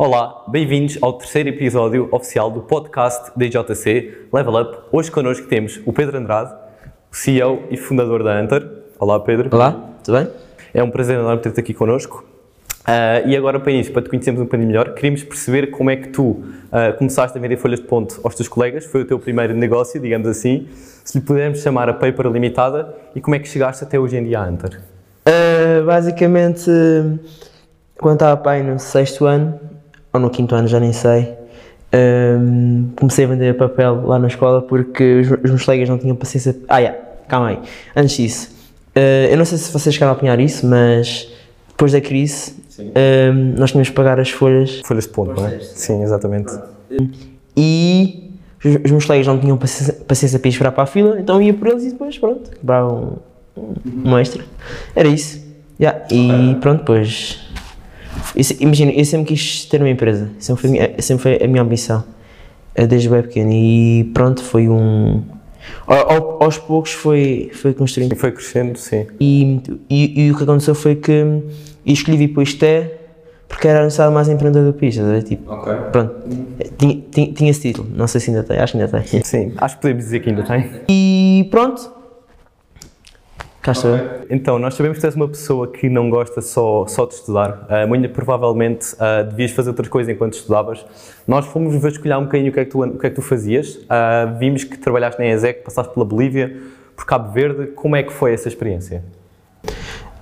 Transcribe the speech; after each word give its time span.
Olá, 0.00 0.44
bem-vindos 0.46 0.96
ao 1.02 1.14
terceiro 1.14 1.48
episódio 1.48 2.08
oficial 2.12 2.52
do 2.52 2.60
podcast 2.60 3.32
da 3.36 3.44
IJC 3.44 4.28
Level 4.32 4.54
Up. 4.54 4.78
Hoje 4.92 5.10
connosco 5.10 5.48
temos 5.48 5.80
o 5.84 5.92
Pedro 5.92 6.18
Andrade, 6.18 6.54
CEO 7.10 7.64
e 7.68 7.76
fundador 7.76 8.22
da 8.22 8.40
Hunter. 8.40 8.64
Olá, 8.96 9.18
Pedro. 9.18 9.48
Olá, 9.52 9.72
tudo 10.04 10.18
bem? 10.18 10.28
É 10.72 10.84
um 10.84 10.90
prazer 10.92 11.18
enorme 11.18 11.42
ter-te 11.42 11.58
aqui 11.58 11.74
connosco. 11.74 12.24
Uh, 12.86 13.26
e 13.26 13.36
agora, 13.36 13.58
para 13.58 13.72
isso, 13.72 13.90
para 13.90 14.02
te 14.02 14.08
conhecermos 14.08 14.40
um 14.40 14.44
bocadinho 14.44 14.68
melhor, 14.68 14.94
queríamos 14.94 15.24
perceber 15.24 15.72
como 15.72 15.90
é 15.90 15.96
que 15.96 16.10
tu 16.10 16.22
uh, 16.28 16.96
começaste 16.96 17.36
a 17.36 17.40
vender 17.40 17.56
folhas 17.56 17.80
de 17.80 17.86
ponto 17.86 18.20
aos 18.22 18.36
teus 18.36 18.46
colegas, 18.46 18.84
foi 18.84 19.02
o 19.02 19.04
teu 19.04 19.18
primeiro 19.18 19.52
negócio, 19.52 20.00
digamos 20.00 20.28
assim, 20.28 20.68
se 21.04 21.18
lhe 21.18 21.24
pudermos 21.24 21.60
chamar 21.60 21.88
a 21.88 21.92
Paper 21.92 22.28
Limitada, 22.28 22.94
e 23.16 23.20
como 23.20 23.34
é 23.34 23.40
que 23.40 23.48
chegaste 23.48 23.82
até 23.82 23.98
hoje 23.98 24.16
em 24.16 24.22
dia 24.22 24.38
à 24.38 24.46
Hunter? 24.46 24.80
Uh, 25.26 25.84
basicamente, 25.84 26.70
quando 27.98 28.14
estava 28.14 28.36
pai 28.36 28.62
no 28.62 28.78
sexto 28.78 29.26
ano, 29.26 29.58
ou 30.12 30.20
no 30.20 30.30
quinto 30.30 30.54
ano, 30.54 30.68
já 30.68 30.80
nem 30.80 30.92
sei, 30.92 31.36
um, 31.92 32.90
comecei 32.96 33.24
a 33.24 33.28
vender 33.28 33.56
papel 33.56 34.06
lá 34.06 34.18
na 34.18 34.28
escola 34.28 34.60
porque 34.60 35.20
os, 35.20 35.30
os 35.30 35.50
meus 35.50 35.64
colegas 35.64 35.88
não 35.88 35.98
tinham 35.98 36.14
paciência. 36.16 36.56
Ah, 36.68 36.78
yeah, 36.78 36.98
calma 37.26 37.48
aí. 37.48 37.58
Antes 37.96 38.16
disso, 38.16 38.50
uh, 38.94 39.30
eu 39.30 39.36
não 39.36 39.44
sei 39.44 39.58
se 39.58 39.72
vocês 39.72 39.94
chegaram 39.94 40.12
a 40.12 40.16
apanhar 40.16 40.38
isso, 40.38 40.66
mas 40.66 41.28
depois 41.68 41.92
da 41.92 42.00
crise, 42.00 42.54
um, 42.78 43.54
nós 43.58 43.70
tínhamos 43.70 43.88
que 43.88 43.94
pagar 43.94 44.20
as 44.20 44.30
folhas. 44.30 44.80
Folhas 44.84 45.04
de 45.04 45.10
ponto, 45.10 45.40
não 45.40 45.48
é? 45.48 45.60
Sim, 45.60 46.02
exatamente. 46.02 46.52
E 47.56 48.32
os, 48.62 48.74
os 48.84 48.90
meus 48.90 49.04
colegas 49.04 49.26
não 49.26 49.38
tinham 49.38 49.56
paciência, 49.56 49.94
paciência 50.06 50.38
para 50.38 50.48
esperar 50.48 50.72
para 50.72 50.82
a 50.82 50.86
fila, 50.86 51.18
então 51.18 51.40
ia 51.40 51.54
por 51.54 51.68
eles 51.68 51.84
e 51.84 51.90
depois, 51.90 52.18
pronto, 52.18 52.50
cobrava 52.58 52.92
um, 52.92 53.16
um, 53.56 54.10
um 54.10 54.18
extra. 54.18 54.44
Era 54.94 55.08
isso. 55.08 55.46
Yeah. 55.80 56.04
E 56.10 56.56
pronto, 56.60 56.80
depois 56.80 57.47
Imagina, 58.60 58.92
eu 58.92 59.04
sempre 59.04 59.28
quis 59.28 59.64
ter 59.64 59.80
uma 59.80 59.90
empresa, 59.90 60.30
sempre 60.38 60.62
foi, 60.62 60.70
minha, 60.70 61.02
sempre 61.02 61.22
foi 61.22 61.44
a 61.44 61.48
minha 61.48 61.62
ambição, 61.62 62.04
desde 62.88 63.08
bem 63.08 63.22
pequeno. 63.22 63.50
E 63.52 64.10
pronto, 64.14 64.42
foi 64.42 64.68
um. 64.68 65.22
Ao, 65.86 66.42
aos 66.42 66.58
poucos 66.58 66.92
foi, 66.92 67.50
foi 67.52 67.74
construindo. 67.74 68.14
Foi 68.16 68.32
crescendo, 68.32 68.78
sim. 68.78 69.06
E, 69.20 69.60
e, 69.90 70.26
e, 70.26 70.30
o 70.30 70.36
que 70.36 70.42
aconteceu 70.42 70.74
foi 70.74 70.96
que 70.96 71.12
eu 71.12 71.44
escolhi 71.84 72.16
vir 72.16 72.28
para 72.28 72.40
o 72.40 72.42
ISTE 72.42 72.90
porque 73.48 73.66
era 73.66 73.84
necessário 73.84 74.12
mais 74.12 74.28
empreendedor 74.28 74.72
do 74.72 74.78
país, 74.78 74.94
tipo, 75.26 75.50
okay. 75.52 75.74
pronto, 75.90 76.14
tinha, 76.76 77.02
tinha, 77.10 77.32
tinha 77.32 77.50
esse 77.50 77.62
título, 77.62 77.88
não 77.94 78.06
sei 78.06 78.20
se 78.20 78.30
ainda 78.30 78.44
tem, 78.44 78.58
acho 78.58 78.74
que 78.74 78.78
ainda 78.78 79.00
tem. 79.00 79.24
Sim, 79.24 79.54
acho 79.56 79.76
que 79.76 79.82
podemos 79.82 80.04
dizer 80.04 80.20
que 80.20 80.28
ainda 80.28 80.42
tem. 80.42 80.70
E 80.88 81.48
pronto, 81.50 81.90
Estou. 83.72 83.94
Okay. 83.94 84.18
Então, 84.30 84.58
nós 84.58 84.74
sabemos 84.74 84.98
que 84.98 85.06
és 85.06 85.14
uma 85.14 85.28
pessoa 85.28 85.66
que 85.66 85.88
não 85.88 86.08
gosta 86.10 86.40
só, 86.40 86.86
só 86.86 87.06
de 87.06 87.14
estudar. 87.14 87.66
Uh, 87.68 87.88
muito 87.88 88.08
provavelmente 88.10 88.94
uh, 88.94 89.28
devias 89.28 89.50
fazer 89.50 89.70
outras 89.70 89.88
coisas 89.88 90.14
enquanto 90.14 90.34
estudavas. 90.34 90.84
Nós 91.26 91.46
fomos 91.46 91.74
vasculhar 91.76 92.18
um 92.18 92.24
bocadinho 92.24 92.50
o 92.50 92.54
que 92.54 92.60
é 92.60 92.64
que 92.64 92.70
tu, 92.70 92.82
o 92.82 92.98
que 92.98 93.06
é 93.06 93.10
que 93.10 93.16
tu 93.16 93.22
fazias. 93.22 93.76
Uh, 93.76 94.38
vimos 94.38 94.64
que 94.64 94.78
trabalhaste 94.78 95.20
na 95.20 95.28
ESEC, 95.28 95.64
passaste 95.64 95.92
pela 95.92 96.04
Bolívia, 96.04 96.56
por 96.96 97.06
Cabo 97.06 97.32
Verde. 97.32 97.68
Como 97.68 97.96
é 97.96 98.02
que 98.02 98.12
foi 98.12 98.32
essa 98.32 98.48
experiência? 98.48 99.02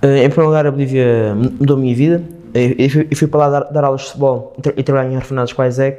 em 0.03 0.29
primeiro 0.29 0.45
lugar, 0.45 0.67
a 0.67 0.71
Bolívia 0.71 1.33
mudou 1.35 1.75
a 1.75 1.79
minha 1.79 1.95
vida. 1.95 2.21
Eu 2.53 2.89
fui, 2.89 3.07
eu 3.09 3.17
fui 3.17 3.27
para 3.27 3.39
lá 3.39 3.49
dar, 3.49 3.71
dar, 3.71 3.83
aulas 3.83 4.01
de 4.01 4.07
futebol 4.07 4.55
e 4.75 4.83
trabalhar 4.83 5.11
em 5.11 5.15
orfanados 5.15 5.53
com 5.53 5.61
a 5.61 5.67
ESEC 5.67 5.97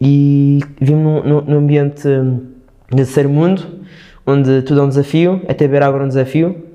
e 0.00 0.60
vim 0.80 0.94
num, 0.94 1.42
num 1.42 1.58
ambiente 1.58 2.08
de 2.90 2.96
terceiro 2.96 3.28
mundo, 3.28 3.62
onde 4.26 4.62
tudo 4.62 4.80
é 4.80 4.82
um 4.82 4.88
desafio, 4.88 5.42
até 5.46 5.66
beber 5.66 5.82
água 5.82 6.00
é 6.00 6.04
um 6.04 6.08
desafio 6.08 6.67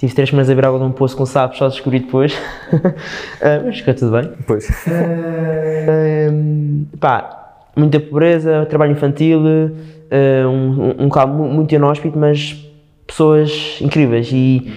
Tive 0.00 0.14
três 0.14 0.30
semanas 0.30 0.48
a 0.48 0.54
beber 0.54 0.66
água 0.66 0.78
de 0.78 0.86
um 0.86 0.92
poço 0.92 1.14
com 1.14 1.26
sapos, 1.26 1.58
só 1.58 1.68
descobri 1.68 1.98
depois. 1.98 2.32
uh, 2.32 2.38
mas 3.66 3.76
ficou 3.76 3.92
tudo 3.92 4.12
bem. 4.12 4.30
Pois. 4.46 4.66
Uh, 4.86 6.86
pá, 6.98 7.66
muita 7.76 8.00
pobreza, 8.00 8.64
trabalho 8.64 8.92
infantil, 8.92 9.42
uh, 9.42 10.48
um, 10.48 11.04
um 11.04 11.52
muito 11.52 11.74
inóspito, 11.74 12.18
mas 12.18 12.66
pessoas 13.06 13.76
incríveis. 13.82 14.30
E, 14.32 14.72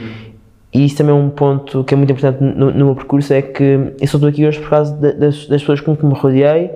e 0.73 0.83
isso 0.83 0.97
também 0.97 1.15
é 1.15 1.17
um 1.17 1.29
ponto 1.29 1.85
que 1.85 1.93
é 1.93 1.97
muito 1.97 2.11
importante 2.11 2.43
no, 2.43 2.71
no 2.71 2.85
meu 2.87 2.95
percurso, 2.95 3.31
é 3.31 3.41
que 3.41 3.93
eu 4.01 4.07
só 4.07 4.17
estou 4.17 4.27
aqui 4.27 4.45
hoje 4.45 4.59
por 4.59 4.71
causa 4.71 4.93
de, 4.93 5.13
das, 5.13 5.47
das, 5.47 5.61
pessoas 5.61 5.79
com 5.79 5.95
que 5.95 6.05
me 6.05 6.15
rodeei 6.15 6.69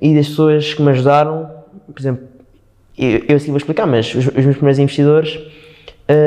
e 0.00 0.14
das 0.14 0.26
pessoas 0.26 0.72
que 0.72 0.80
me 0.80 0.90
ajudaram. 0.92 1.50
Por 1.86 2.00
exemplo, 2.00 2.26
eu, 2.96 3.24
eu 3.28 3.36
assim 3.36 3.48
vou 3.48 3.58
explicar, 3.58 3.86
mas 3.86 4.14
os, 4.14 4.26
os 4.26 4.32
meus 4.32 4.56
primeiros 4.56 4.78
investidores 4.78 5.38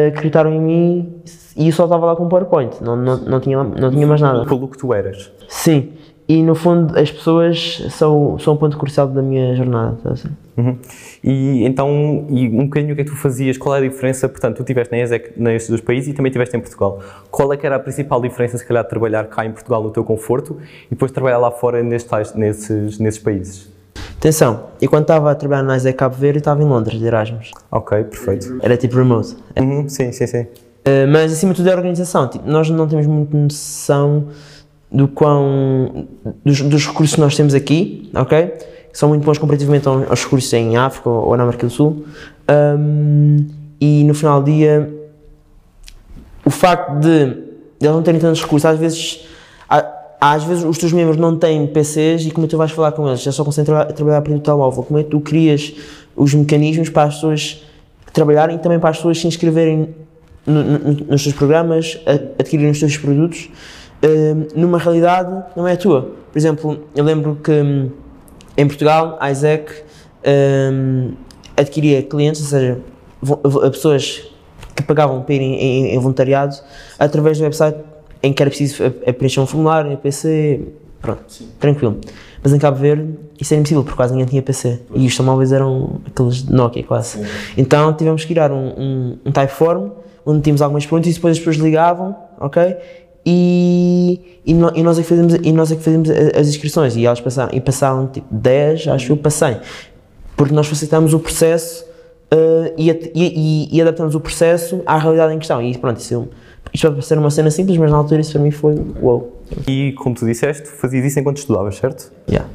acreditaram 0.07 0.53
em 0.53 0.61
mim 0.61 1.13
e 1.55 1.71
só 1.71 1.83
estava 1.83 2.05
lá 2.05 2.15
com 2.15 2.27
PowerPoint, 2.27 2.81
não, 2.81 2.95
não, 2.95 3.17
não, 3.17 3.39
tinha, 3.39 3.63
não 3.63 3.91
tinha 3.91 4.07
mais 4.07 4.21
nada. 4.21 4.45
Pelo 4.45 4.67
que 4.67 4.77
tu 4.77 4.93
eras. 4.93 5.31
Sim, 5.47 5.93
e 6.27 6.41
no 6.41 6.55
fundo 6.55 6.97
as 6.97 7.11
pessoas 7.11 7.85
são, 7.91 8.39
são 8.39 8.53
um 8.53 8.57
ponto 8.57 8.77
crucial 8.77 9.07
da 9.07 9.21
minha 9.21 9.55
jornada. 9.55 9.97
Tá 10.01 10.11
assim? 10.11 10.29
Uhum. 10.57 10.77
E 11.23 11.65
então, 11.65 12.25
e 12.29 12.47
um 12.47 12.65
bocadinho 12.65 12.93
o 12.93 12.95
que 12.95 13.01
é 13.01 13.05
que 13.05 13.11
tu 13.11 13.17
fazias, 13.17 13.57
qual 13.57 13.75
é 13.75 13.79
a 13.79 13.81
diferença? 13.81 14.29
Portanto, 14.29 14.57
tu 14.57 14.61
estiveste 14.61 14.91
na 14.91 15.01
ESEC 15.01 15.33
nestes 15.35 15.69
dois 15.69 15.81
países 15.81 16.09
e 16.09 16.13
também 16.13 16.29
estiveste 16.29 16.55
em 16.55 16.59
Portugal. 16.59 16.99
Qual 17.29 17.51
é 17.51 17.57
que 17.57 17.65
era 17.65 17.75
a 17.75 17.79
principal 17.79 18.21
diferença, 18.21 18.57
se 18.57 18.65
calhar, 18.65 18.83
de 18.83 18.89
trabalhar 18.89 19.25
cá 19.25 19.45
em 19.45 19.51
Portugal 19.51 19.83
no 19.83 19.91
teu 19.91 20.03
conforto 20.03 20.57
e 20.87 20.91
depois 20.91 21.11
trabalhar 21.11 21.37
lá 21.39 21.51
fora 21.51 21.83
nestes, 21.83 22.33
nesses, 22.35 22.99
nesses 22.99 23.21
países? 23.21 23.73
Atenção, 24.17 24.67
e 24.81 24.87
quando 24.87 25.01
estava 25.01 25.31
a 25.31 25.35
trabalhar 25.35 25.63
na 25.63 25.75
ESEC 25.75 25.97
Cabo 25.97 26.15
Verde, 26.15 26.37
estava 26.37 26.61
em 26.63 26.65
Londres, 26.65 26.97
de 26.97 27.05
Erasmus. 27.05 27.51
Ok, 27.69 28.05
perfeito. 28.05 28.57
Era 28.61 28.77
tipo 28.77 28.95
remote. 28.95 29.35
Uhum, 29.59 29.89
sim, 29.89 30.13
sim, 30.13 30.25
sim. 30.25 30.47
Uh, 30.85 31.07
mas 31.09 31.31
acima 31.31 31.53
de 31.53 31.57
tudo 31.57 31.69
é 31.69 31.73
a 31.73 31.75
organização. 31.75 32.27
Tipo, 32.27 32.49
nós 32.49 32.69
não 32.69 32.87
temos 32.87 33.07
muita 33.07 33.37
noção 33.37 34.27
do 34.91 35.07
quão. 35.07 36.07
Dos, 36.45 36.61
dos, 36.61 36.85
recursos 36.85 37.15
que 37.15 37.21
nós 37.21 37.35
temos 37.35 37.53
aqui, 37.53 38.09
ok? 38.13 38.47
Que 38.91 38.97
são 38.97 39.09
muito 39.09 39.23
bons 39.23 39.37
comparativamente 39.37 39.87
aos, 39.87 40.23
recursos 40.23 40.51
em 40.53 40.75
África 40.75 41.09
ou, 41.09 41.29
ou 41.29 41.37
na 41.37 41.43
América 41.43 41.67
do 41.67 41.71
Sul. 41.71 42.05
Um, 42.77 43.47
e 43.79 44.03
no 44.03 44.13
final 44.13 44.41
do 44.41 44.51
dia, 44.51 44.93
o 46.45 46.49
facto 46.49 46.99
de 46.99 47.43
eles 47.81 47.95
não 47.95 48.03
terem 48.03 48.19
tantos 48.19 48.41
recursos, 48.41 48.65
às 48.65 48.79
vezes. 48.79 49.25
Às 50.25 50.45
vezes 50.45 50.63
os 50.63 50.77
teus 50.77 50.93
membros 50.93 51.17
não 51.17 51.37
têm 51.37 51.67
PCs 51.67 52.25
e 52.25 52.31
como 52.31 52.45
é 52.45 52.47
que 52.47 52.51
tu 52.51 52.57
vais 52.57 52.71
falar 52.71 52.93
com 52.93 53.05
eles? 53.05 53.21
Já 53.21 53.31
só 53.33 53.43
conseguem 53.43 53.65
tra 53.65 53.85
trabalhar 53.87 54.21
para 54.21 54.31
o 54.31 54.39
telemóvel. 54.39 54.81
Como 54.83 54.97
é 54.97 55.03
que 55.03 55.09
tu 55.09 55.19
crias 55.19 55.73
os 56.15 56.33
mecanismos 56.33 56.87
para 56.87 57.03
as 57.03 57.15
pessoas 57.15 57.61
trabalharem 58.13 58.55
e 58.55 58.59
também 58.59 58.79
para 58.79 58.91
as 58.91 58.97
pessoas 58.97 59.19
se 59.19 59.27
inscreverem 59.27 59.93
no, 60.45 60.63
no, 60.63 60.93
nos 61.05 61.23
teus 61.23 61.35
programas, 61.35 61.99
adquirirem 62.37 62.71
os 62.71 62.79
teus 62.79 62.97
produtos, 62.97 63.49
uh, 64.03 64.59
numa 64.59 64.77
realidade 64.77 65.43
não 65.55 65.67
é 65.67 65.73
a 65.73 65.77
tua. 65.77 66.11
Por 66.31 66.37
exemplo, 66.37 66.83
eu 66.95 67.03
lembro 67.03 67.37
que 67.43 67.51
um, 67.51 67.91
em 68.57 68.67
Portugal, 68.67 69.17
a 69.19 69.31
Isaac 69.31 69.71
um, 70.25 71.13
adquiria 71.55 72.01
clientes, 72.03 72.41
ou 72.41 72.47
seja, 72.47 72.79
pessoas 73.71 74.23
que 74.75 74.83
pagavam 74.83 75.21
para 75.21 75.35
ir 75.35 75.41
em, 75.41 75.93
em, 75.93 75.99
voluntariado 75.99 76.55
através 76.97 77.37
do 77.37 77.43
website 77.43 77.77
em 78.21 78.33
que 78.33 78.41
era 78.41 78.49
preciso 78.49 78.89
preencher 79.17 79.39
um 79.39 79.45
formulário, 79.45 79.91
em 79.91 79.97
PC, 79.97 80.61
pronto, 81.01 81.23
Sim. 81.27 81.49
tranquilo. 81.59 81.99
Mas 82.41 82.53
em 82.53 82.59
Cabo 82.59 82.77
Verde 82.77 83.13
isso 83.39 83.53
era 83.53 83.59
impossível 83.59 83.83
porque 83.83 83.95
quase 83.95 84.13
ninguém 84.13 84.27
tinha 84.27 84.41
PC 84.41 84.81
pois. 84.87 85.01
e 85.01 85.05
os 85.05 85.15
telemóveis 85.15 85.51
eram 85.51 86.01
aqueles 86.07 86.43
Nokia 86.45 86.83
quase. 86.83 87.19
Sim. 87.19 87.25
Então 87.57 87.93
tivemos 87.93 88.23
que 88.23 88.33
criar 88.33 88.51
um, 88.51 88.67
um, 88.77 89.17
um 89.25 89.31
Typeform 89.31 89.89
onde 90.25 90.41
tínhamos 90.41 90.61
algumas 90.61 90.85
perguntas 90.85 91.11
e 91.11 91.15
depois 91.15 91.33
as 91.33 91.39
pessoas 91.39 91.57
ligavam, 91.57 92.15
ok? 92.39 92.75
E, 93.25 94.39
e, 94.45 94.53
no, 94.53 94.71
e, 94.75 94.83
nós 94.83 94.99
é 94.99 95.01
que 95.01 95.07
fazemos, 95.07 95.33
e 95.35 95.51
nós 95.51 95.71
é 95.71 95.75
que 95.75 95.81
fazemos 95.81 96.09
as 96.09 96.47
inscrições 96.47 96.95
e 96.95 97.05
elas 97.05 97.21
passaram, 97.21 97.55
e 97.55 97.61
passaram 97.61 98.07
tipo 98.07 98.27
10, 98.29 98.87
acho 98.89 99.05
que 99.05 99.11
eu 99.11 99.17
passei, 99.17 99.57
porque 100.35 100.53
nós 100.53 100.67
facilitamos 100.67 101.13
o 101.13 101.19
processo 101.19 101.85
uh, 102.33 102.73
e, 102.77 102.89
e, 103.15 103.77
e, 103.77 103.81
adaptamos 103.81 104.13
o 104.13 104.19
processo 104.19 104.81
à 104.85 104.97
realidade 104.97 105.33
em 105.33 105.37
questão 105.37 105.61
e 105.61 105.77
pronto, 105.77 105.99
isso, 105.99 106.27
isto 106.73 106.83
pode 106.83 106.95
parecer 106.95 107.17
uma 107.17 107.31
cena 107.31 107.49
simples, 107.49 107.77
mas 107.77 107.91
na 107.91 107.97
altura 107.97 108.19
isso 108.19 108.33
para 108.33 108.41
mim 108.41 108.51
foi 108.51 108.75
wow. 108.99 109.31
E 109.67 109.93
como 109.93 110.15
tu 110.15 110.25
disseste, 110.25 110.67
fazias 110.67 111.05
isso 111.05 111.19
enquanto 111.19 111.37
estudavas, 111.37 111.75
certo? 111.77 112.11
Yeah. 112.29 112.49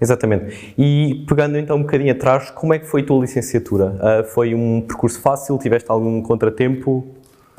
Exatamente. 0.00 0.74
E 0.78 1.24
pegando 1.28 1.58
então 1.58 1.76
um 1.76 1.82
bocadinho 1.82 2.12
atrás, 2.12 2.50
como 2.50 2.72
é 2.72 2.78
que 2.78 2.86
foi 2.86 3.02
a 3.02 3.04
tua 3.04 3.20
licenciatura? 3.20 3.94
Uh, 3.96 4.24
foi 4.24 4.54
um 4.54 4.80
percurso 4.80 5.20
fácil? 5.20 5.58
Tiveste 5.58 5.90
algum 5.90 6.22
contratempo? 6.22 7.06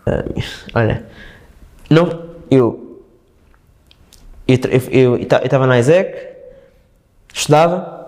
Uh, 0.08 0.42
olha, 0.74 1.06
não, 1.90 2.32
eu 2.50 2.88
eu 4.92 5.16
estava 5.18 5.66
na 5.66 5.80
ISEC, 5.80 6.14
estudava, 7.34 8.02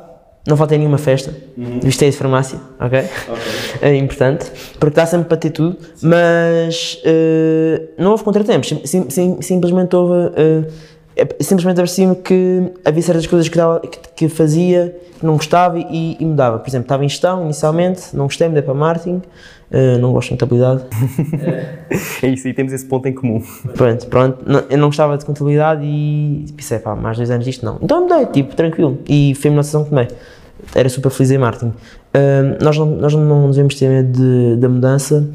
não 0.46 0.58
faltei 0.58 0.78
nenhuma 0.78 0.98
festa, 0.98 1.34
uhum. 1.58 1.80
vistei 1.80 2.10
de 2.10 2.18
farmácia, 2.18 2.60
ok? 2.80 3.00
okay. 3.00 3.10
É 3.82 3.96
importante, 3.96 4.52
porque 4.80 4.96
dá 4.96 5.06
sempre 5.06 5.28
para 5.28 5.38
ter 5.38 5.52
tudo, 5.52 5.78
mas 6.02 7.02
uh, 7.06 7.88
não 7.98 8.12
houve 8.12 8.24
contratempos, 8.24 8.74
sim, 8.86 9.10
sim, 9.10 9.42
simplesmente 9.42 9.96
houve 9.96 10.32
simplesmente 11.40 11.80
apercebi-me 11.80 12.16
que 12.16 12.72
havia 12.84 13.02
certas 13.02 13.28
coisas 13.28 13.48
que, 13.48 13.58
dava, 13.58 13.80
que, 13.80 14.00
que 14.16 14.30
fazia 14.30 14.96
que 15.20 15.26
não 15.26 15.36
gostava 15.36 15.80
e, 15.80 16.18
e, 16.20 16.26
mudava. 16.26 16.60
Por 16.60 16.70
exemplo, 16.70 16.86
estava 16.86 17.06
em 17.06 17.10
gestão 17.10 17.44
inicialmente, 17.44 18.16
não 18.16 18.26
gostei, 18.26 18.48
mudei 18.48 18.64
para 18.64 18.74
marketing, 18.74 19.22
Uh, 19.74 19.98
não 19.98 20.14
gosto 20.14 20.28
de 20.28 20.36
contabilidade. 20.36 20.84
é 22.22 22.28
isso, 22.28 22.48
e 22.48 22.54
temos 22.54 22.72
esse 22.74 22.86
ponto 22.86 23.08
em 23.08 23.14
comum. 23.14 23.42
Pronto, 23.76 24.06
pronto. 24.06 24.38
Não, 24.46 24.64
eu 24.70 24.78
não 24.78 24.90
gostava 24.90 25.18
de 25.18 25.26
contabilidade 25.26 25.82
e 25.84 26.46
pensei, 26.56 26.78
pá, 26.78 26.96
mais 26.96 27.18
dois 27.18 27.32
anos 27.32 27.44
disto 27.44 27.66
não. 27.66 27.80
Então 27.82 28.08
mudei, 28.08 28.28
tipo, 28.28 28.56
tranquilo. 28.56 29.00
E 29.10 29.34
foi 29.34 29.48
a 29.48 29.52
melhor 29.52 29.62
decisão 29.62 29.84
que 29.84 29.90
tomei. 29.90 30.08
Era 30.76 30.88
super 30.90 31.10
feliz 31.10 31.32
em 31.32 31.40
marketing. 31.40 31.70
Uh, 31.70 32.64
nós, 32.64 32.78
não, 32.78 32.86
nós 32.86 33.16
não 33.16 33.50
devemos 33.50 33.74
ter 33.74 33.90
medo 33.90 34.12
de, 34.12 34.58
da 34.58 34.70
mudança. 34.70 35.28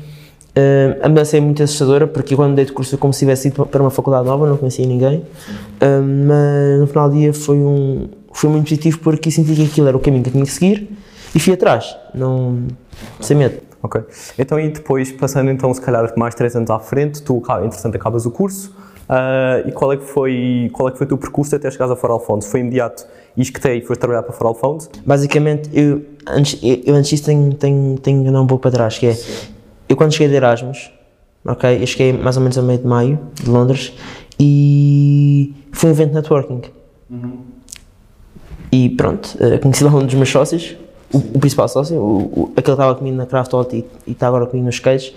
Uh, 0.59 0.99
a 1.03 1.09
mudança 1.09 1.37
é 1.37 1.41
muito 1.41 1.63
assustadora 1.63 2.07
porque 2.07 2.35
quando 2.35 2.57
dei 2.57 2.65
de 2.65 2.73
curso 2.73 2.99
como 2.99 3.13
se 3.13 3.21
tivesse 3.21 3.47
ido 3.47 3.65
para 3.65 3.81
uma 3.81 3.91
faculdade 3.91 4.27
nova, 4.27 4.49
não 4.49 4.57
conhecia 4.57 4.85
ninguém. 4.85 5.19
Uh, 5.19 6.03
mas 6.27 6.81
no 6.81 6.87
final 6.89 7.09
do 7.09 7.17
dia 7.17 7.33
foi, 7.33 7.59
um, 7.59 8.09
foi 8.33 8.51
muito 8.51 8.65
positivo 8.65 8.99
porque 8.99 9.31
senti 9.31 9.55
que 9.55 9.65
aquilo 9.67 9.87
era 9.87 9.97
o 9.97 10.01
caminho 10.01 10.25
que 10.25 10.31
eu 10.31 10.33
tinha 10.33 10.45
que 10.45 10.51
seguir 10.51 10.91
e 11.33 11.39
fui 11.39 11.53
atrás, 11.53 11.97
não, 12.13 12.65
sem 13.21 13.37
medo. 13.37 13.59
Ok. 13.81 14.03
Então, 14.37 14.59
e 14.59 14.69
depois, 14.71 15.13
passando 15.13 15.51
então, 15.53 15.73
se 15.73 15.81
calhar, 15.81 16.13
mais 16.17 16.35
três 16.35 16.57
anos 16.57 16.69
à 16.71 16.81
frente, 16.81 17.23
tu, 17.23 17.41
entretanto, 17.65 17.95
acabas 17.95 18.27
o 18.27 18.31
curso, 18.33 18.75
uh, 19.09 19.69
e 19.69 19.71
qual 19.71 19.93
é, 19.93 19.97
que 19.97 20.05
foi, 20.05 20.69
qual 20.73 20.89
é 20.89 20.91
que 20.91 20.99
foi 20.99 21.05
o 21.05 21.09
teu 21.09 21.19
percurso 21.19 21.55
até 21.55 21.71
chegares 21.71 21.93
a 21.93 21.97
For 21.97 22.11
Alfonso? 22.11 22.49
Foi 22.49 22.59
imediato 22.59 23.07
e 23.37 23.43
esquetei 23.43 23.79
e 23.79 23.81
foste 23.83 24.01
trabalhar 24.01 24.25
para 24.25 24.33
For 24.33 24.49
Alfonso? 24.49 24.91
Basicamente, 25.07 25.71
eu 25.73 26.03
antes, 26.27 26.59
eu, 26.61 26.95
antes 26.97 27.11
disso 27.11 27.27
tenho, 27.27 27.55
tenho, 27.55 27.97
tenho 27.99 28.23
que 28.25 28.29
andar 28.29 28.41
um 28.41 28.47
pouco 28.49 28.63
para 28.63 28.73
trás, 28.73 28.99
que 28.99 29.07
é, 29.07 29.15
Sim. 29.15 29.58
Eu 29.89 29.97
quando 29.97 30.13
cheguei 30.13 30.29
de 30.29 30.35
Erasmus, 30.35 30.91
ok, 31.45 31.83
eu 31.83 31.87
cheguei 31.87 32.13
mais 32.13 32.37
ou 32.37 32.43
menos 32.43 32.59
a 32.59 32.63
meio 32.63 32.79
de 32.79 32.87
maio, 32.87 33.19
de 33.35 33.49
Londres, 33.49 33.93
e 34.39 35.55
foi 35.73 35.91
um 35.91 35.93
evento 35.93 36.15
networking. 36.15 36.63
Uhum. 37.11 37.39
E 38.71 38.91
pronto, 38.91 39.37
uh, 39.41 39.59
conheci 39.61 39.83
lá 39.83 39.91
um 39.91 40.05
dos 40.05 40.15
meus 40.15 40.29
sócios, 40.29 40.77
o, 41.13 41.19
o, 41.19 41.39
principal 41.39 41.69
sócio, 41.69 41.97
o, 41.97 42.19
o, 42.19 42.53
aquele 42.53 42.65
que 42.65 42.71
estava 42.71 42.95
comigo 42.95 43.17
na 43.17 43.25
Craft 43.25 43.55
Hot 43.55 43.75
e, 44.07 44.11
está 44.11 44.29
agora 44.29 44.47
comigo 44.47 44.67
nos 44.67 44.75
skates, 44.75 45.15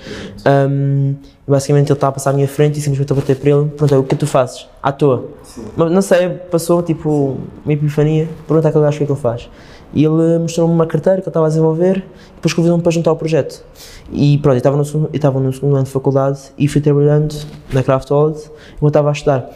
um, 0.69 1.15
basicamente 1.45 1.88
ele 1.88 1.94
estava 1.94 2.12
a 2.12 2.13
passar 2.13 2.29
à 2.29 2.33
minha 2.33 2.47
frente 2.47 2.79
e 2.79 2.81
simplesmente 2.81 3.09
eu 3.09 3.15
bater 3.15 3.35
para 3.35 3.50
ele, 3.50 3.65
perguntei, 3.69 3.97
o 3.97 4.03
que 4.03 4.15
tu 4.15 4.25
fazes? 4.25 4.67
À 4.81 4.91
toa. 4.91 5.27
Sim. 5.44 5.65
Mas 5.75 5.91
não 5.91 6.01
sei, 6.01 6.29
passou 6.29 6.81
tipo 6.81 7.38
uma 7.65 7.74
epifania, 7.74 8.29
perguntar 8.47 8.69
aquele 8.69 8.85
gajo 8.85 8.95
o 8.95 8.97
que 9.00 9.03
é 9.03 9.06
que 9.07 9.12
ele 9.12 9.19
faz. 9.19 9.50
E 9.93 10.05
ele 10.05 10.39
mostrou-me 10.39 10.73
uma 10.73 10.85
carteira 10.85 11.21
que 11.21 11.27
eu 11.27 11.31
estava 11.31 11.45
a 11.45 11.49
desenvolver, 11.49 12.03
depois 12.35 12.53
convidou-me 12.53 12.81
para 12.81 12.91
juntar 12.91 13.11
o 13.11 13.15
projeto. 13.15 13.63
E 14.11 14.38
pronto, 14.38 14.55
eu 14.55 14.57
estava 14.57 14.77
no, 14.77 14.83
eu 14.83 15.09
estava 15.13 15.39
no 15.39 15.51
segundo 15.51 15.75
ano 15.75 15.83
de 15.83 15.91
faculdade 15.91 16.39
e 16.57 16.67
fui 16.67 16.81
trabalhando 16.81 17.35
na 17.73 17.83
Craft 17.83 18.09
World 18.09 18.39
enquanto 18.75 18.89
estava 18.89 19.09
a 19.09 19.11
estudar. 19.11 19.49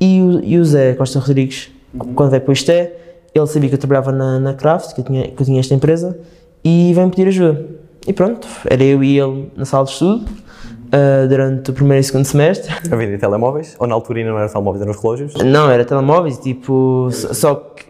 E 0.00 0.20
o, 0.20 0.44
e 0.44 0.58
o 0.58 0.64
Zé 0.64 0.94
Costa 0.94 1.18
Rodrigues, 1.18 1.70
uhum. 1.92 2.14
quando 2.14 2.30
veio 2.30 2.42
para 2.42 2.50
o 2.50 2.52
ISTE, 2.52 2.90
ele 3.34 3.46
sabia 3.46 3.68
que 3.68 3.74
eu 3.74 3.78
trabalhava 3.78 4.12
na, 4.12 4.40
na 4.40 4.54
Craft, 4.54 4.94
que 4.94 5.00
eu, 5.00 5.04
tinha, 5.04 5.28
que 5.28 5.42
eu 5.42 5.46
tinha 5.46 5.60
esta 5.60 5.74
empresa, 5.74 6.18
e 6.64 6.92
veio-me 6.94 7.10
pedir 7.10 7.28
ajuda. 7.28 7.66
E 8.06 8.12
pronto, 8.12 8.46
era 8.68 8.82
eu 8.82 9.02
e 9.02 9.18
ele 9.18 9.50
na 9.56 9.64
sala 9.64 9.84
de 9.84 9.90
estudo, 9.92 10.24
uh, 10.24 11.28
durante 11.28 11.70
o 11.70 11.74
primeiro 11.74 12.00
e 12.00 12.04
segundo 12.04 12.24
semestre. 12.24 12.72
A 12.90 12.96
vender 12.96 13.18
telemóveis? 13.18 13.76
Ou 13.78 13.86
na 13.86 13.94
altura 13.94 14.20
ainda 14.20 14.30
não 14.30 14.38
era 14.38 14.48
telemóveis, 14.48 14.82
eram 14.82 14.92
os 14.92 15.00
relógios? 15.00 15.34
Não, 15.34 15.70
era 15.70 15.84
telemóveis, 15.84 16.38
tipo, 16.38 17.08
só 17.10 17.54
que 17.54 17.83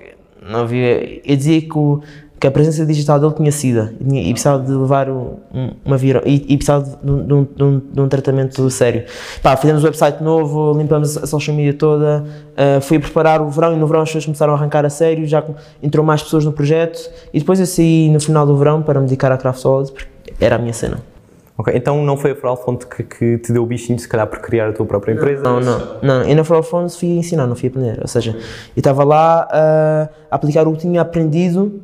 não 0.49 0.61
havia. 0.61 1.20
Eu 1.25 1.37
dizia 1.37 1.61
que 1.61 1.76
o, 1.76 2.00
que 2.44 2.46
a 2.46 2.50
presença 2.50 2.85
digital 2.85 3.19
dele 3.19 3.32
tinha 3.32 3.50
sido 3.50 3.88
e, 4.00 4.31
precisava 4.31 4.62
de 4.62 4.70
levar 4.70 5.08
um, 5.08 5.38
uma 5.82 5.96
vira 5.96 6.23
e, 6.26 6.44
e 6.46 6.56
precisava 6.58 6.85
de, 6.85 6.99
de, 7.00 7.32
um, 7.32 7.44
de, 7.44 7.62
um, 7.62 7.79
de, 7.79 8.00
um, 8.02 8.06
tratamento 8.06 8.69
sério. 8.70 9.05
Pá, 9.43 9.56
fizemos 9.56 9.82
o 9.82 9.87
website 9.87 10.23
novo, 10.23 10.76
limpamos 10.76 11.17
a 11.17 11.26
social 11.26 11.56
media 11.56 11.73
toda, 11.73 12.23
uh, 12.52 12.81
fui 12.82 12.99
preparar 12.99 13.41
o 13.41 13.49
verão 13.49 13.73
e 13.73 13.76
no 13.76 13.87
verão 13.87 14.02
as 14.02 14.11
pessoas 14.11 14.26
começaram 14.26 14.52
a 14.52 14.56
arrancar 14.56 14.85
a 14.85 14.91
sério, 14.91 15.26
já 15.26 15.43
entrou 15.82 16.05
mais 16.05 16.23
pessoas 16.23 16.44
no 16.44 16.52
projeto 16.52 17.11
e 17.32 17.38
depois 17.38 17.58
eu 17.61 17.67
saí 17.67 18.11
no 18.11 18.20
final 18.20 18.46
do 18.46 18.55
verão 18.56 18.82
para 18.82 19.00
me 19.00 19.06
dedicar 19.06 19.32
à 19.32 19.38
Craft 19.38 19.62
porque 19.62 20.06
era 20.38 20.56
a 20.56 20.58
minha 20.58 20.75
cena. 20.75 21.14
Ok, 21.56 21.73
então 21.77 22.05
não 22.05 22.17
foi 22.17 22.33
a 22.33 22.56
Fonte 22.56 22.85
que, 22.87 23.03
que, 23.05 23.39
te 23.39 23.53
deu 23.53 23.62
o 23.62 23.67
bichinho, 23.67 23.99
se 23.99 24.09
calhar, 24.09 24.27
por 24.27 24.41
criar 24.41 24.71
a 24.71 24.73
tua 24.73 24.85
própria 24.85 25.12
empresa? 25.12 25.43
Não, 25.43 25.61
não, 25.61 26.01
não. 26.03 26.23
Eu 26.23 26.35
na 26.35 26.45
Fonte 26.45 26.97
fui 26.99 27.11
ensinar, 27.11 27.47
não 27.47 27.55
fui 27.55 27.69
aprender. 27.69 28.01
Ou 28.01 28.09
seja, 28.09 28.33
eu 28.33 28.41
estava 28.77 29.05
lá 29.05 29.47
uh, 29.47 30.15
a 30.31 30.35
aplicar 30.35 30.67
o 30.67 30.73
que 30.73 30.79
tinha 30.79 31.01
aprendido 31.01 31.81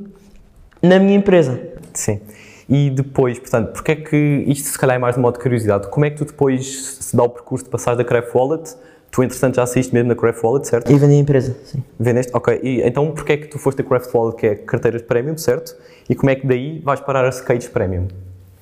na 0.83 0.99
minha 0.99 1.15
empresa. 1.15 1.61
Sim. 1.95 2.21
E 2.69 2.91
depois, 2.91 3.39
portanto, 3.39 3.73
porque 3.73 3.93
é 3.93 3.97
que 3.97 4.17
isto 4.47 4.69
se 4.69 4.79
calhar 4.79 4.97
é 4.97 4.99
mais 4.99 5.15
de 5.15 5.21
modo 5.21 5.35
de 5.35 5.41
curiosidade, 5.41 5.89
como 5.89 6.05
é 6.05 6.11
que 6.11 6.17
tu 6.17 6.25
depois 6.25 6.97
se 7.01 7.17
dá 7.17 7.23
o 7.23 7.29
percurso 7.29 7.65
de 7.65 7.71
passar 7.71 7.95
da 7.95 8.05
Craft 8.05 8.35
Wallet 8.35 8.77
Tu, 9.11 9.25
entretanto, 9.25 9.57
já 9.57 9.67
saíste 9.67 9.93
mesmo 9.93 10.09
na 10.09 10.15
Craft 10.15 10.43
Wallet, 10.43 10.69
certo? 10.69 10.91
E 10.91 10.97
vendi 10.97 11.15
a 11.15 11.19
empresa, 11.19 11.57
sim. 11.65 11.83
Vendeste? 11.99 12.31
Ok. 12.33 12.61
E, 12.63 12.81
então, 12.83 13.11
porquê 13.11 13.33
é 13.33 13.37
que 13.37 13.49
tu 13.49 13.59
foste 13.59 13.81
a 13.81 13.85
Craft 13.85 14.15
Wallet, 14.15 14.37
que 14.37 14.47
é 14.47 14.55
carteiras 14.55 15.03
Premium, 15.03 15.37
certo? 15.37 15.77
E 16.09 16.15
como 16.15 16.31
é 16.31 16.37
que 16.37 16.47
daí 16.47 16.79
vais 16.79 17.01
parar 17.01 17.25
a 17.25 17.29
Skates 17.31 17.67
Premium? 17.67 18.07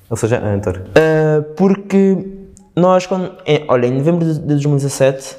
Ou 0.09 0.17
seja, 0.17 0.39
a 0.39 0.55
Hunter? 0.55 0.81
Uh, 0.81 1.43
porque 1.55 2.17
nós, 2.75 3.05
quando, 3.05 3.31
é, 3.45 3.63
olha, 3.67 3.87
em 3.87 3.97
novembro 3.97 4.25
de 4.25 4.39
2017, 4.39 5.37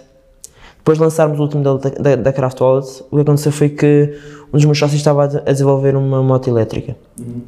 depois 0.78 0.98
de 0.98 1.04
lançarmos 1.04 1.38
o 1.38 1.42
último 1.42 1.62
da, 1.62 1.74
da, 1.74 2.16
da 2.16 2.32
Craft 2.32 2.60
Wallet, 2.60 3.04
o 3.10 3.16
que 3.16 3.22
aconteceu 3.22 3.52
foi 3.52 3.68
que 3.68 4.16
um 4.52 4.56
dos 4.56 4.64
meus 4.64 4.78
sócios 4.78 4.98
estava 4.98 5.24
a, 5.24 5.26
desenvolver 5.26 5.96
uma 5.96 6.22
moto 6.22 6.48
elétrica. 6.48 6.96
Uhum. 7.18 7.42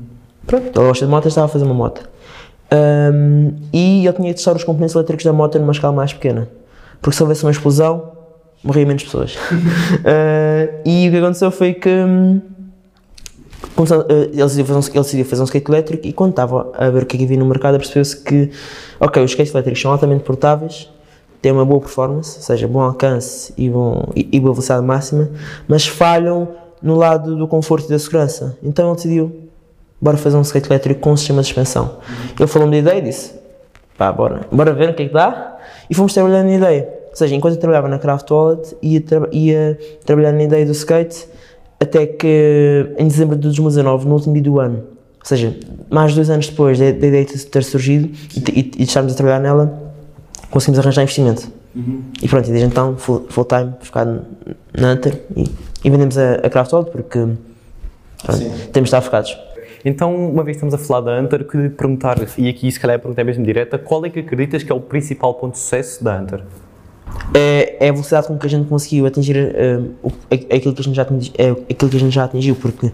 Pronto, 0.46 0.80
ele 0.80 0.88
gosta 0.88 1.04
de 1.04 1.10
moto, 1.10 1.28
estava 1.28 1.46
a 1.46 1.48
fazer 1.48 1.64
uma 1.64 1.74
moto. 1.74 2.08
Um, 2.72 3.54
e 3.72 4.06
ele 4.06 4.12
tinha 4.14 4.28
que 4.28 4.34
testar 4.34 4.56
os 4.56 4.64
componentes 4.64 4.94
elétricos 4.94 5.24
da 5.24 5.32
moto 5.32 5.58
numa 5.58 5.72
escala 5.72 5.94
mais 5.94 6.12
pequena. 6.12 6.48
Porque 7.00 7.16
se 7.16 7.22
houvesse 7.22 7.44
uma 7.44 7.50
explosão, 7.50 8.12
morriam 8.62 8.86
menos 8.86 9.04
pessoas. 9.04 9.34
uh, 9.34 10.80
e 10.84 11.08
o 11.08 11.10
que 11.10 11.16
aconteceu 11.18 11.50
foi 11.50 11.74
que 11.74 11.88
um, 11.88 12.40
ele, 13.78 14.26
decidiu 14.28 14.64
fazer 14.64 14.78
um, 14.78 14.92
ele 14.92 15.02
decidiu 15.02 15.24
fazer 15.24 15.42
um 15.42 15.44
skate 15.44 15.70
elétrico 15.70 16.06
e 16.06 16.12
quando 16.12 16.30
estava 16.30 16.70
a 16.74 16.90
ver 16.90 17.04
o 17.04 17.06
que, 17.06 17.16
é 17.16 17.24
havia 17.24 17.38
no 17.38 17.46
mercado, 17.46 17.78
percebeu-se 17.78 18.16
que, 18.16 18.50
ok, 19.00 19.22
os 19.22 19.30
skates 19.30 19.54
elétricos 19.54 19.80
são 19.80 19.90
altamente 19.90 20.24
portáveis, 20.24 20.90
têm 21.40 21.52
uma 21.52 21.64
boa 21.64 21.80
performance, 21.80 22.36
ou 22.36 22.42
seja, 22.42 22.68
bom 22.68 22.80
alcance 22.80 23.52
e, 23.56 23.68
bom, 23.70 24.10
e, 24.14 24.28
e 24.32 24.40
boa 24.40 24.52
velocidade 24.52 24.84
máxima, 24.84 25.30
mas 25.66 25.86
falham 25.86 26.48
no 26.82 26.96
lado 26.96 27.36
do 27.36 27.46
conforto 27.46 27.86
e 27.86 27.90
da 27.90 27.98
segurança. 27.98 28.58
Então 28.62 28.86
ele 28.88 28.96
decidiu, 28.96 29.32
bora 30.00 30.16
fazer 30.16 30.36
um 30.36 30.42
skate 30.42 30.68
elétrico 30.68 31.00
com 31.00 31.12
um 31.12 31.16
sistema 31.16 31.40
de 31.40 31.46
suspensão. 31.46 31.98
Ele 32.38 32.48
falou-me 32.48 32.72
da 32.72 32.90
ideia 32.90 32.98
e 32.98 33.02
disse, 33.02 33.34
pá, 33.96 34.10
bora, 34.12 34.46
bora 34.50 34.72
ver 34.72 34.90
o 34.90 34.94
que 34.94 35.04
é 35.04 35.06
que 35.08 35.14
dá, 35.14 35.58
e 35.88 35.94
fomos 35.94 36.12
trabalhando 36.12 36.46
na 36.46 36.56
ideia. 36.56 36.88
Ou 37.10 37.16
seja, 37.16 37.34
enquanto 37.34 37.54
eu 37.54 37.60
trabalhava 37.60 37.88
na 37.88 37.98
Craft 37.98 38.30
Wallet, 38.30 38.76
ia, 38.80 39.00
tra 39.00 39.28
ia 39.30 39.78
trabalhando 40.04 40.36
na 40.36 40.44
ideia 40.44 40.64
do 40.64 40.72
skate, 40.72 41.26
até 41.82 42.06
que 42.06 42.94
em 42.96 43.08
dezembro 43.08 43.34
de 43.34 43.42
2019, 43.42 44.06
no 44.06 44.14
último 44.14 44.32
dia 44.34 44.42
do 44.42 44.60
ano, 44.60 44.84
ou 45.18 45.26
seja, 45.26 45.56
mais 45.90 46.10
de 46.10 46.16
dois 46.16 46.30
anos 46.30 46.48
depois 46.48 46.78
da, 46.78 46.90
da 46.92 47.06
ideia 47.06 47.26
ter 47.26 47.64
surgido 47.64 48.08
e, 48.36 48.38
e, 48.38 48.58
e 48.60 48.62
de 48.62 48.82
estarmos 48.82 49.12
a 49.12 49.16
trabalhar 49.16 49.40
nela, 49.40 49.92
conseguimos 50.50 50.78
arranjar 50.78 51.02
investimento. 51.02 51.48
Uhum. 51.74 52.02
E 52.22 52.28
pronto, 52.28 52.48
desde 52.48 52.66
então, 52.66 52.96
full, 52.96 53.26
full 53.28 53.44
time, 53.44 53.72
ficar 53.80 54.04
na 54.04 54.92
Hunter 54.92 55.22
e, 55.36 55.44
e 55.84 55.90
vendemos 55.90 56.16
a, 56.18 56.34
a 56.34 56.84
porque 56.84 57.18
pronto, 58.22 58.40
temos 58.72 58.72
de 58.72 58.80
estar 58.82 59.00
focados. 59.00 59.36
Então, 59.84 60.14
uma 60.14 60.44
vez 60.44 60.56
que 60.56 60.64
estamos 60.64 60.74
a 60.74 60.78
falar 60.78 61.00
da 61.00 61.20
Hunter, 61.20 61.44
queria 61.44 61.70
perguntar, 61.70 62.16
e 62.38 62.48
aqui 62.48 62.70
se 62.70 62.78
calhar 62.78 62.96
a 62.96 62.98
pergunta 63.00 63.20
é 63.20 63.24
mesmo 63.24 63.44
direta, 63.44 63.78
qual 63.78 64.04
é 64.04 64.10
que 64.10 64.20
acreditas 64.20 64.62
que 64.62 64.70
é 64.70 64.74
o 64.74 64.80
principal 64.80 65.34
ponto 65.34 65.54
de 65.54 65.58
sucesso 65.58 66.04
da 66.04 66.20
Hunter? 66.20 66.42
É, 67.34 67.86
é 67.86 67.88
a 67.88 67.92
velocidade 67.92 68.26
com 68.26 68.38
que 68.38 68.46
a 68.46 68.50
gente 68.50 68.68
conseguiu 68.68 69.06
atingir 69.06 69.36
uh, 69.36 70.12
aquilo, 70.30 70.74
que 70.74 70.80
a 70.80 70.84
gente 70.84 70.94
já 70.94 71.02
atingiu, 71.02 71.32
é, 71.38 71.50
aquilo 71.50 71.90
que 71.90 71.96
a 71.96 72.00
gente 72.00 72.14
já 72.14 72.24
atingiu, 72.24 72.54
porque 72.54 72.92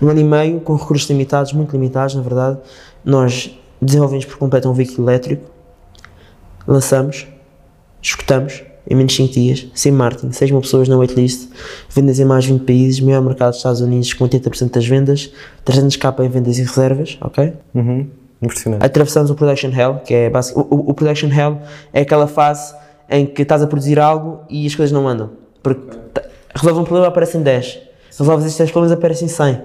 num 0.00 0.08
ano 0.08 0.20
e 0.20 0.24
meio, 0.24 0.60
com 0.60 0.74
recursos 0.74 1.08
limitados, 1.08 1.52
muito 1.52 1.72
limitados 1.72 2.14
na 2.14 2.22
verdade, 2.22 2.58
nós 3.04 3.54
desenvolvemos 3.80 4.24
por 4.24 4.38
completo 4.38 4.68
um 4.70 4.72
veículo 4.72 5.08
elétrico, 5.08 5.50
lançamos, 6.66 7.26
escutamos 8.00 8.62
em 8.88 8.94
menos 8.94 9.12
de 9.12 9.16
5 9.22 9.32
dias, 9.32 9.66
sem 9.74 9.90
marketing, 9.92 10.32
6 10.32 10.50
mil 10.50 10.60
pessoas 10.60 10.88
na 10.88 10.96
waitlist, 10.96 11.48
vendas 11.90 12.18
em 12.18 12.24
mais 12.24 12.44
de 12.44 12.52
20 12.52 12.64
países, 12.64 13.00
maior 13.00 13.22
mercado 13.22 13.50
dos 13.50 13.58
Estados 13.58 13.80
Unidos 13.80 14.12
com 14.12 14.28
80% 14.28 14.70
das 14.70 14.86
vendas, 14.86 15.32
300 15.64 15.96
k 15.96 16.14
em 16.20 16.28
vendas 16.28 16.58
e 16.58 16.62
reservas, 16.62 17.18
ok? 17.20 17.54
Uhum. 17.74 18.06
Impressionante. 18.42 18.84
Atravessamos 18.84 19.30
o 19.30 19.34
Production 19.34 19.70
Hell, 19.70 20.00
que 20.04 20.12
é 20.12 20.28
basic, 20.28 20.58
o, 20.58 20.62
o, 20.62 20.90
o, 20.90 20.94
Production 20.94 21.28
Hell 21.28 21.58
é 21.92 22.02
aquela 22.02 22.26
fase 22.26 22.74
em 23.08 23.26
que 23.26 23.42
estás 23.42 23.62
a 23.62 23.66
produzir 23.66 23.98
algo 23.98 24.40
e 24.48 24.66
as 24.66 24.74
coisas 24.74 24.92
não 24.92 25.06
andam. 25.08 25.30
Porque 25.62 25.96
resolve 26.54 26.80
um 26.80 26.84
problema, 26.84 27.08
aparecem 27.08 27.42
10. 27.42 27.80
Resolves 28.18 28.44
estes 28.46 28.58
10 28.58 28.70
problemas, 28.70 28.96
aparecem 28.96 29.28
100. 29.28 29.60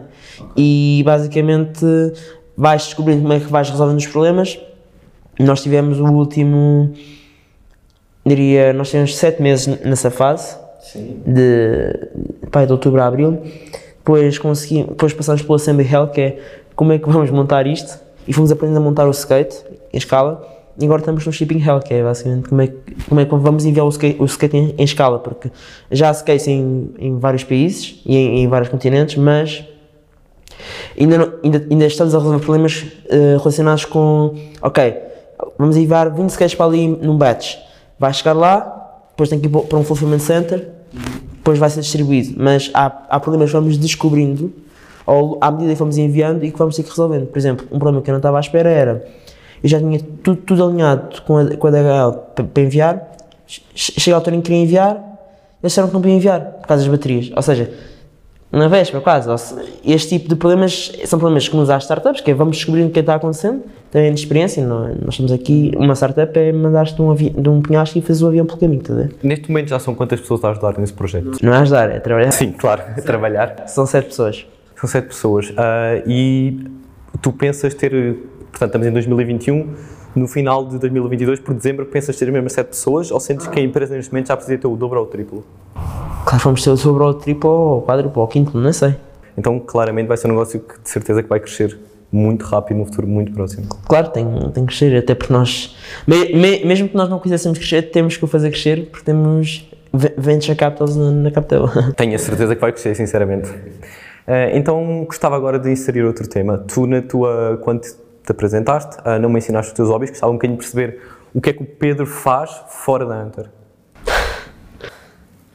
E 0.55 1.01
basicamente 1.05 1.86
vais 2.58 2.86
descobrindo 2.86 3.22
como 3.22 3.34
é 3.34 3.39
que 3.39 3.48
vais 3.48 3.69
resolvendo 3.69 3.98
os 3.98 4.08
problemas 4.08 4.60
nós 5.39 5.63
tivemos 5.63 6.00
o 6.01 6.05
último, 6.05 6.91
diria, 8.25 8.74
nós 8.74 8.89
tivemos 8.89 9.15
sete 9.15 9.41
meses 9.41 9.67
nessa 9.86 10.12
fase, 10.12 10.58
Sim. 10.81 11.22
de, 11.25 12.48
pai, 12.51 12.65
de 12.65 12.74
outubro 12.74 13.01
a 13.01 13.08
abril, 13.08 13.41
depois, 13.98 14.38
consegui, 14.38 14.84
depois 14.84 15.13
passamos 15.13 15.41
pelo 15.41 15.55
Assembly 15.55 15.88
Hell, 15.89 16.08
que 16.08 16.22
é 16.22 16.39
como 16.75 16.91
é 16.91 17.00
que 17.00 17.10
vamos 17.10 17.31
montar 17.31 17.65
isto, 17.67 18.00
e 18.27 18.34
fomos 18.34 18.51
aprendendo 18.51 18.79
a 18.79 18.81
montar 18.81 19.08
o 19.08 19.12
skate 19.12 19.63
em 19.93 19.98
escala, 19.98 20.46
e 20.80 20.86
agora 20.86 21.02
estamos 21.02 21.26
no 21.26 21.32
Shipping 21.32 21.62
Hell, 21.62 21.80
que 21.80 21.94
é 21.94 22.04
basicamente 22.04 22.50
como 22.50 22.62
é, 22.62 22.74
como 23.08 23.22
é 23.22 23.26
que 23.26 23.36
vamos 23.36 23.66
enviar 23.66 23.86
o 23.86 23.90
skate, 23.90 24.22
o 24.22 24.26
skate 24.26 24.56
em, 24.56 24.76
em 24.78 24.84
escala, 24.84 25.20
porque 25.20 25.52
já 25.92 26.10
há 26.10 26.12
skates 26.12 26.48
em, 26.48 26.92
em 26.98 27.20
vários 27.20 27.44
países 27.44 28.02
e 28.06 28.16
em, 28.16 28.44
em 28.44 28.48
vários 28.48 28.70
continentes, 28.70 29.18
mas 29.18 29.66
ainda, 31.00 31.18
não, 31.18 31.34
ainda, 31.44 31.68
ainda 31.70 31.86
estamos 31.86 32.16
a 32.16 32.18
resolver 32.18 32.40
problemas 32.40 32.82
uh, 32.82 33.38
relacionados 33.40 33.86
com, 33.86 34.34
ok, 34.62 34.96
vamos 35.58 35.76
enviar 35.76 36.10
20 36.14 36.30
sketches 36.30 36.56
para 36.56 36.66
ali 36.66 36.88
num 36.88 37.18
batch, 37.18 37.58
vai 37.98 38.14
chegar 38.14 38.34
lá, 38.34 39.04
depois 39.10 39.30
tem 39.30 39.40
que 39.40 39.48
ir 39.48 39.50
para 39.50 39.78
um 39.78 39.84
fulfillment 39.84 40.20
center, 40.20 40.70
depois 41.34 41.60
vai 41.60 41.70
ser 41.70 41.82
distribuído, 41.82 42.36
mas 42.38 42.72
há, 42.74 42.86
há 43.10 43.20
problemas 43.20 43.50
que 43.50 43.56
vamos 43.56 43.78
descobrindo 43.78 44.54
ou 45.06 45.40
à 45.42 45.50
medida 45.50 45.74
que 45.74 45.80
vamos 45.80 45.98
enviando 45.98 46.46
e 46.46 46.52
que 46.52 46.58
vamos 46.58 46.76
ter 46.76 46.84
que 46.84 46.90
resolvendo. 46.90 47.26
Por 47.26 47.38
exemplo, 47.40 47.66
um 47.72 47.80
problema 47.80 48.02
que 48.02 48.10
eu 48.12 48.14
não 48.14 48.20
estava 48.20 48.38
à 48.38 48.40
espera 48.40 48.70
era, 48.70 49.06
eu 49.63 49.70
já 49.70 49.80
tinha 49.80 50.00
tudo, 50.24 50.42
tudo 50.42 50.63
alinhado 50.63 51.22
com 51.24 51.38
a, 51.38 51.56
com 51.56 51.68
a 51.68 51.72
DHL 51.72 52.12
para, 52.36 52.46
para 52.46 52.63
enviar, 52.63 53.12
chega 53.75 54.16
a 54.16 54.20
altura 54.20 54.36
em 54.36 54.42
que 54.42 54.48
queria 54.48 54.63
enviar, 54.63 54.96
eles 55.62 55.72
disseram 55.72 55.88
que 55.88 55.94
não 55.94 56.01
podia 56.01 56.16
enviar 56.16 56.42
por 56.42 56.68
causa 56.68 56.84
das 56.84 56.92
baterias, 56.92 57.32
ou 57.36 57.42
seja, 57.42 57.72
na 58.51 58.68
véspera 58.68 59.01
quase, 59.01 59.30
este 59.86 60.18
tipo 60.18 60.28
de 60.28 60.36
problemas 60.36 60.92
são 61.06 61.20
problemas 61.20 61.48
que 61.48 61.56
nos 61.56 61.70
há 61.70 61.78
startups, 61.78 62.22
que 62.22 62.32
é 62.32 62.34
vamos 62.34 62.58
descobrindo 62.58 62.89
o 62.89 62.92
que 62.92 63.00
está 63.00 63.16
acontecendo, 63.16 63.62
também 63.92 64.12
de 64.12 64.20
experiência, 64.20 64.66
não, 64.66 64.88
é? 64.88 64.96
nós 65.01 65.13
estamos 65.13 65.32
aqui, 65.32 65.72
uma 65.75 65.94
startup 65.94 66.38
é 66.38 66.51
mandar-te 66.51 67.00
um 67.00 67.13
de 67.13 67.50
um 67.50 67.62
penhasco 67.62 68.00
e 68.00 68.01
fazer 68.01 68.24
o 68.24 68.28
avião 68.28 68.46
pelo 68.48 68.58
caminho, 68.58 68.82
está 68.82 68.94
ver? 68.96 69.16
Neste 69.22 69.50
momento 69.50 69.70
já 69.70 69.78
são 69.78 69.94
quantas 69.94 70.20
pessoas 70.20 70.44
a 70.44 70.50
ajudar 70.50 70.80
nesse 70.80 70.94
projeto? 70.94 71.38
Não 71.44 71.54
é 71.54 71.58
ajudar, 71.58 71.92
é 71.92 72.00
trabalhar. 72.00 72.32
Sim, 72.32 72.51
claro, 72.51 72.82
é 72.98 73.01
trabalhar. 73.01 73.68
São 73.68 73.86
sete 73.86 74.08
pessoas. 74.08 74.46
São 74.75 74.89
sete 74.89 75.08
pessoas. 75.10 75.50
Uh, 75.51 76.04
e 76.08 76.60
tu 77.22 77.32
pensas 77.32 77.75
ter, 77.75 78.18
portanto, 78.51 78.70
estamos 78.70 78.88
em 78.88 78.91
2021, 78.91 79.74
no 80.15 80.27
final 80.27 80.65
de 80.65 80.79
2022, 80.79 81.39
por 81.39 81.53
dezembro, 81.53 81.86
pensas 81.86 82.18
ter 82.18 82.32
mesmo 82.32 82.50
sete 82.50 82.68
pessoas 82.68 83.12
ou 83.12 83.20
sentes 83.20 83.48
que 83.48 83.60
a 83.60 83.63
empresa 83.63 83.96
neste 83.96 84.12
momento 84.12 84.27
já 84.27 84.36
precisa 84.36 84.58
ter 84.58 84.68
o 84.68 84.75
dobro 84.75 85.00
ou 85.00 85.06
o 85.06 85.08
triplo? 85.08 85.46
Claro, 86.25 86.44
vamos 86.44 86.63
ter 86.63 86.70
o 86.70 86.75
dobro 86.75 87.03
ou 87.06 87.10
o 87.12 87.13
triplo 87.13 87.50
ou 87.50 87.79
o 87.79 87.82
quádruplo 87.84 88.22
ou 88.22 88.27
o 88.27 88.29
quinto, 88.29 88.58
não 88.58 88.74
sei. 88.74 88.96
Então, 89.38 89.60
claramente, 89.60 90.08
vai 90.08 90.18
ser 90.18 90.27
um 90.27 90.32
negócio 90.32 90.60
que 90.60 90.82
de 90.82 90.89
certeza 90.89 91.24
que 91.24 91.29
vai 91.29 91.39
crescer 91.39 91.77
muito 92.12 92.44
rápido 92.44 92.77
no 92.77 92.86
futuro 92.86 93.08
muito 93.08 93.32
próximo. 93.32 93.68
Claro, 93.88 94.10
tem, 94.10 94.25
tem 94.51 94.65
que 94.65 94.75
crescer, 94.75 94.98
até 94.98 95.13
porque 95.13 95.32
nós, 95.32 95.75
me, 96.08 96.34
me, 96.34 96.65
mesmo 96.65 96.89
que 96.89 96.96
nós 96.96 97.10
não 97.10 97.20
quiséssemos 97.20 97.58
crescer, 97.58 97.84
temos 97.91 98.18
que 98.18 98.25
o 98.25 98.27
fazer 98.27 98.50
crescer 98.50 98.89
porque 98.89 99.06
temos 99.06 99.70
venture 99.94 100.56
capitals 100.56 100.96
na, 100.96 101.12
na 101.12 101.32
capital. 101.32 101.70
Tenho 101.96 102.15
a 102.15 102.20
certeza 102.20 102.56
que 102.56 102.62
vai 102.62 102.72
crescer, 102.72 102.96
sinceramente. 102.96 103.50
Uh, 103.50 104.53
então, 104.53 105.06
gostava 105.06 105.36
agora 105.36 105.58
de 105.58 105.72
inserir 105.72 106.03
outro 106.03 106.27
tema. 106.27 106.58
Tu, 106.58 106.86
na 106.86 107.01
tua, 107.01 107.60
quando 107.63 107.82
te 108.24 108.32
apresentaste, 108.32 108.98
uh, 109.00 109.20
não 109.20 109.30
me 109.30 109.40
ensinaste 109.40 109.72
os 109.72 109.76
teus 109.76 109.90
hobbies, 109.90 110.12
gostava 110.12 110.32
um 110.32 110.36
bocadinho 110.36 110.58
de 110.58 110.64
perceber 110.64 111.02
o 111.34 111.42
que 111.42 111.50
é 111.50 111.54
que 111.54 111.64
o 111.64 111.66
Pedro 111.66 112.06
faz 112.06 112.64
fora 112.68 113.06
da 113.06 113.22
Hunter. 113.22 113.50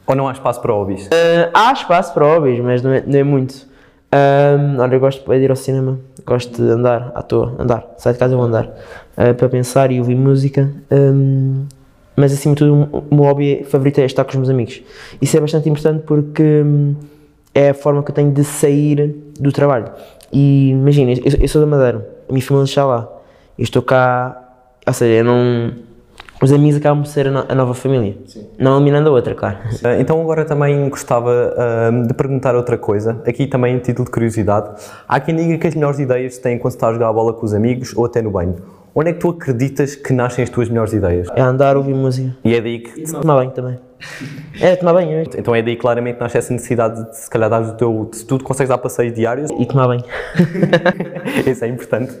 Ou 0.07 0.15
não 0.15 0.27
há 0.27 0.31
espaço 0.31 0.61
para 0.61 0.73
hobbies? 0.73 1.07
Uh, 1.07 1.49
há 1.53 1.73
espaço 1.73 2.13
para 2.13 2.25
hobbies, 2.25 2.59
mas 2.59 2.81
não 2.81 2.93
é, 2.93 3.03
não 3.05 3.19
é 3.19 3.23
muito. 3.23 3.75
Olha, 4.79 4.95
eu 4.95 4.99
gosto 4.99 5.29
de 5.29 5.37
ir 5.37 5.49
ao 5.49 5.57
cinema, 5.57 5.99
gosto 6.25 6.63
de 6.63 6.69
andar 6.69 7.11
à 7.13 7.21
toa, 7.21 7.53
andar, 7.59 7.85
sai 7.97 8.13
de 8.13 8.19
casa 8.19 8.33
eu 8.33 8.37
vou 8.37 8.47
andar, 8.47 8.65
uh, 8.65 9.33
para 9.35 9.49
pensar 9.49 9.91
e 9.91 9.99
ouvir 9.99 10.15
música. 10.15 10.71
Um, 10.89 11.65
mas 12.15 12.31
acima 12.31 12.55
de 12.55 12.59
tudo, 12.59 13.05
o 13.11 13.15
meu 13.15 13.25
hobby 13.25 13.65
favorito 13.65 13.99
é 13.99 14.05
estar 14.05 14.23
com 14.23 14.29
os 14.29 14.37
meus 14.37 14.49
amigos. 14.49 14.81
Isso 15.21 15.35
é 15.35 15.41
bastante 15.41 15.69
importante 15.69 16.03
porque 16.05 16.61
um, 16.63 16.95
é 17.53 17.69
a 17.69 17.73
forma 17.73 18.01
que 18.03 18.11
eu 18.11 18.15
tenho 18.15 18.31
de 18.31 18.43
sair 18.43 19.15
do 19.37 19.51
trabalho. 19.51 19.91
E 20.31 20.69
imagina, 20.69 21.11
eu, 21.11 21.41
eu 21.41 21.47
sou 21.47 21.59
da 21.59 21.67
Madeira, 21.67 22.07
minha 22.33 22.41
família 22.41 22.65
está 22.65 22.85
lá, 22.85 23.09
eu 23.57 23.63
estou 23.63 23.81
cá, 23.81 24.41
ou 24.85 24.93
seja, 24.93 25.19
eu 25.19 25.23
não 25.23 25.73
os 26.41 26.51
amigos 26.51 26.75
acabam 26.75 27.01
por 27.01 27.09
ser 27.09 27.27
a, 27.27 27.31
no, 27.31 27.45
a 27.47 27.55
nova 27.55 27.73
família, 27.73 28.15
Sim. 28.27 28.45
não 28.59 28.75
eliminando 28.75 29.09
a 29.09 29.13
outra, 29.13 29.33
claro. 29.33 29.57
Uh, 29.75 29.99
então 29.99 30.21
agora 30.21 30.43
também 30.43 30.87
gostava 30.89 31.31
uh, 31.31 32.07
de 32.07 32.13
perguntar 32.13 32.55
outra 32.55 32.77
coisa, 32.77 33.21
aqui 33.25 33.47
também 33.47 33.75
em 33.75 33.79
título 33.79 34.05
de 34.05 34.11
curiosidade. 34.11 34.69
Há 35.07 35.19
quem 35.19 35.35
diga 35.35 35.57
que 35.57 35.67
as 35.67 35.75
melhores 35.75 35.97
ideias 35.99 36.37
têm 36.37 36.59
quando 36.59 36.73
estás 36.73 36.91
a 36.91 36.93
jogar 36.93 37.09
a 37.09 37.13
bola 37.13 37.33
com 37.33 37.45
os 37.45 37.53
amigos 37.53 37.95
ou 37.95 38.05
até 38.05 38.21
no 38.21 38.31
banho. 38.31 38.57
Onde 38.93 39.09
é 39.09 39.13
que 39.13 39.19
tu 39.19 39.29
acreditas 39.29 39.95
que 39.95 40.13
nascem 40.13 40.43
as 40.43 40.49
tuas 40.49 40.69
melhores 40.69 40.93
ideias? 40.93 41.27
É 41.35 41.41
andar, 41.41 41.77
ouvir 41.77 41.95
música. 41.95 42.35
E 42.43 42.53
é 42.53 42.61
daí 42.61 42.79
que... 42.79 43.01
E 43.01 43.03
tomar 43.05 43.35
banho 43.35 43.51
também. 43.51 43.77
É, 44.59 44.75
tomar 44.75 44.93
banho. 44.93 45.23
Então 45.37 45.55
é 45.55 45.61
daí 45.61 45.75
claramente 45.75 46.19
nasce 46.19 46.37
essa 46.37 46.53
necessidade 46.53 47.09
de 47.09 47.17
se 47.17 47.29
calhar 47.29 47.49
dar 47.49 47.61
o 47.61 47.73
teu... 47.73 48.09
Se 48.13 48.25
tu 48.25 48.41
consegues 48.43 48.69
dar 48.69 48.77
passeios 48.77 49.13
diários... 49.13 49.49
E 49.51 49.65
tomar 49.65 49.87
banho. 49.87 50.03
Isso 51.45 51.65
é 51.65 51.67
importante. 51.67 52.13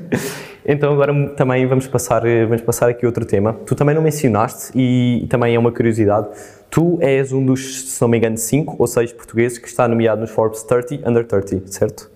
Então 0.65 0.91
agora 0.93 1.13
também 1.35 1.65
vamos 1.67 1.87
passar, 1.87 2.23
vamos 2.47 2.61
passar 2.61 2.89
aqui 2.89 3.05
outro 3.05 3.25
tema. 3.25 3.53
Tu 3.65 3.75
também 3.75 3.93
não 3.93 4.01
mencionaste 4.01 4.71
e 4.75 5.27
também 5.29 5.55
é 5.55 5.59
uma 5.59 5.71
curiosidade. 5.71 6.27
Tu 6.69 6.97
és 7.01 7.31
um 7.31 7.45
dos, 7.45 7.91
se 7.91 8.01
não 8.01 8.07
me 8.07 8.17
engano, 8.17 8.37
5 8.37 8.75
ou 8.77 8.87
6 8.87 9.13
portugueses 9.13 9.57
que 9.57 9.67
está 9.67 9.87
nomeado 9.87 10.21
nos 10.21 10.31
Forbes 10.31 10.63
30 10.63 11.07
Under 11.07 11.25
30, 11.25 11.67
certo? 11.67 12.14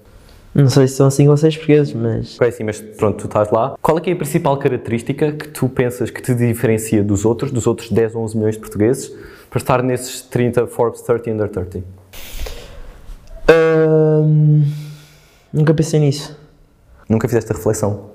Não 0.54 0.68
sei 0.68 0.88
se 0.88 0.96
são 0.96 1.10
5 1.10 1.30
ou 1.30 1.38
6 1.38 1.58
portugueses, 1.58 1.94
mas. 1.94 2.42
É 2.42 2.52
sim, 2.52 2.64
mas 2.64 2.82
pronto, 2.82 3.18
tu 3.20 3.26
estás 3.28 3.52
lá. 3.52 3.76
Qual 3.82 3.98
é, 3.98 4.10
é 4.10 4.14
a 4.14 4.16
principal 4.16 4.58
característica 4.58 5.32
que 5.32 5.48
tu 5.50 5.70
pensas 5.70 6.10
que 6.10 6.22
te 6.22 6.34
diferencia 6.34 7.04
dos 7.04 7.24
outros, 7.24 7.52
dos 7.52 7.68
outros 7.68 7.92
10 7.92 8.16
ou 8.16 8.24
11 8.24 8.38
milhões 8.38 8.56
de 8.56 8.62
portugueses, 8.62 9.14
para 9.50 9.58
estar 9.60 9.84
nesses 9.84 10.22
30 10.22 10.68
Forbes 10.68 11.02
30 11.02 11.32
Under 11.32 11.50
30? 11.50 11.84
Um, 13.50 14.66
nunca 15.54 15.74
pensei 15.74 16.00
nisso. 16.00 16.38
Nunca 17.08 17.28
fizeste 17.28 17.52
a 17.52 17.56
reflexão? 17.56 18.10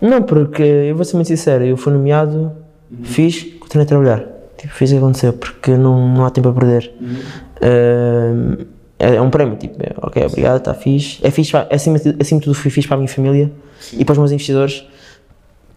Não, 0.00 0.22
porque 0.22 0.62
eu 0.62 0.96
vou 0.96 1.04
ser 1.04 1.14
muito 1.14 1.28
sincero, 1.28 1.64
eu 1.64 1.76
fui 1.76 1.92
nomeado, 1.92 2.52
uhum. 2.90 3.04
fiz, 3.04 3.44
continuei 3.60 3.84
a 3.84 3.88
trabalhar. 3.88 4.26
Tipo, 4.56 4.74
fiz 4.74 4.90
o 4.90 4.94
que 4.94 4.98
aconteceu, 4.98 5.32
porque 5.32 5.76
não, 5.76 6.08
não 6.08 6.24
há 6.24 6.30
tempo 6.30 6.48
a 6.48 6.52
perder. 6.52 6.92
Uhum. 7.00 7.16
Um, 7.62 8.66
é, 9.02 9.16
é, 9.16 9.20
um 9.20 9.30
prémio, 9.30 9.56
tipo, 9.56 9.74
é, 9.82 9.92
ok, 10.00 10.24
obrigado, 10.24 10.58
está 10.58 10.72
fixe. 10.72 11.18
É 11.26 11.30
fixe, 11.30 11.56
é, 11.56 11.74
acima, 11.74 11.98
de, 11.98 12.16
acima 12.20 12.38
de 12.38 12.44
tudo, 12.44 12.54
fui 12.54 12.70
fixe 12.70 12.86
para 12.86 12.94
a 12.94 12.98
minha 12.98 13.08
família 13.08 13.50
Sim. 13.80 13.96
e 13.98 14.04
para 14.04 14.12
os 14.12 14.18
meus 14.18 14.30
investidores, 14.30 14.86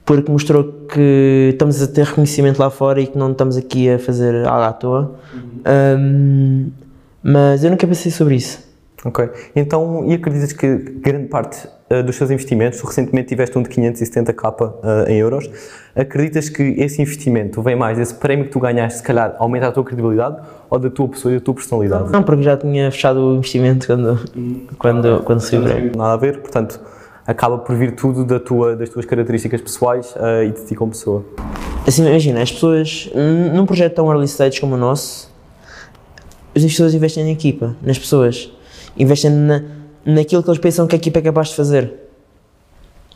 porque 0.06 0.32
mostrou 0.32 0.64
que 0.88 1.50
estamos 1.52 1.82
a 1.82 1.88
ter 1.88 2.06
reconhecimento 2.06 2.60
lá 2.60 2.70
fora 2.70 3.02
e 3.02 3.08
que 3.08 3.18
não 3.18 3.32
estamos 3.32 3.58
aqui 3.58 3.90
a 3.90 3.98
fazer 3.98 4.46
algo 4.46 4.64
à 4.64 4.72
toa. 4.72 5.16
Uhum. 5.34 6.00
Um, 6.00 6.72
mas 7.24 7.64
eu 7.64 7.72
nunca 7.72 7.88
pensei 7.88 8.12
sobre 8.12 8.36
isso. 8.36 8.60
Ok. 9.06 9.30
Então, 9.56 10.04
e 10.08 10.16
acreditas 10.16 10.52
que 10.52 10.68
grande 10.78 11.28
parte 11.28 11.68
uh, 11.92 12.02
dos 12.02 12.16
seus 12.16 12.32
investimentos, 12.32 12.80
tu 12.80 12.88
recentemente 12.88 13.28
tiveste 13.28 13.56
um 13.56 13.62
de 13.62 13.70
570k 13.70 14.64
uh, 14.64 15.08
em 15.08 15.20
euros, 15.20 15.48
acreditas 15.96 16.50
que 16.50 16.64
esse 16.64 17.04
investimento 17.04 17.62
vem 17.62 17.76
mais 17.76 18.00
desse 18.00 18.16
prémio 18.16 18.46
que 18.46 18.52
tu 18.52 18.60
ganhaste, 18.60 18.98
se 18.98 19.04
calhar, 19.04 19.36
aumenta 19.38 19.68
a 19.68 19.72
tua 19.72 19.84
credibilidade 19.84 20.38
ou 20.72 20.80
da 20.80 20.90
tua 20.90 21.08
pessoa 21.08 21.32
e 21.32 21.38
da 21.38 21.44
tua 21.44 21.54
personalidade? 21.54 22.12
Não, 22.12 22.24
porque 22.24 22.42
já 22.42 22.58
tinha 22.58 22.90
fechado 22.90 23.20
o 23.20 23.36
investimento 23.36 23.86
quando, 23.86 24.20
quando, 24.80 25.24
quando 25.24 25.40
se 25.40 25.56
o 25.56 25.62
Nada 25.62 26.14
a 26.14 26.18
ver, 26.18 26.40
portanto, 26.40 26.82
acaba 27.28 27.60
por 27.60 27.76
vir 27.76 27.92
tudo 27.94 28.26
da 28.26 28.40
tua, 28.40 28.76
das 28.76 28.90
tuas 28.90 29.06
características 29.06 29.62
pessoais 29.62 30.16
uh, 30.16 30.44
e 30.44 30.52
de 30.52 30.66
ti 30.66 30.74
como 30.74 30.92
pessoa. 30.92 31.24
Assim, 31.88 32.04
imagina, 32.08 32.42
as 32.42 32.52
pessoas, 32.52 33.12
num 33.54 33.68
projeto 33.68 33.94
tão 33.94 34.10
early 34.10 34.26
stage 34.26 34.60
como 34.60 34.74
o 34.74 34.78
nosso, 34.78 35.32
os 36.56 36.64
investidores 36.64 36.96
investem 36.96 37.24
na 37.24 37.30
equipa, 37.30 37.76
nas 37.84 38.00
pessoas 38.00 38.55
investem 38.98 39.32
na, 39.32 39.64
naquilo 40.06 40.44
que 40.44 40.50
eles 40.50 40.60
pensam 40.60 40.88
que 40.88 40.96
a 40.96 40.98
equipa 40.98 41.20
é 41.20 41.22
capaz 41.22 41.50
de 41.50 41.56
fazer. 41.56 41.94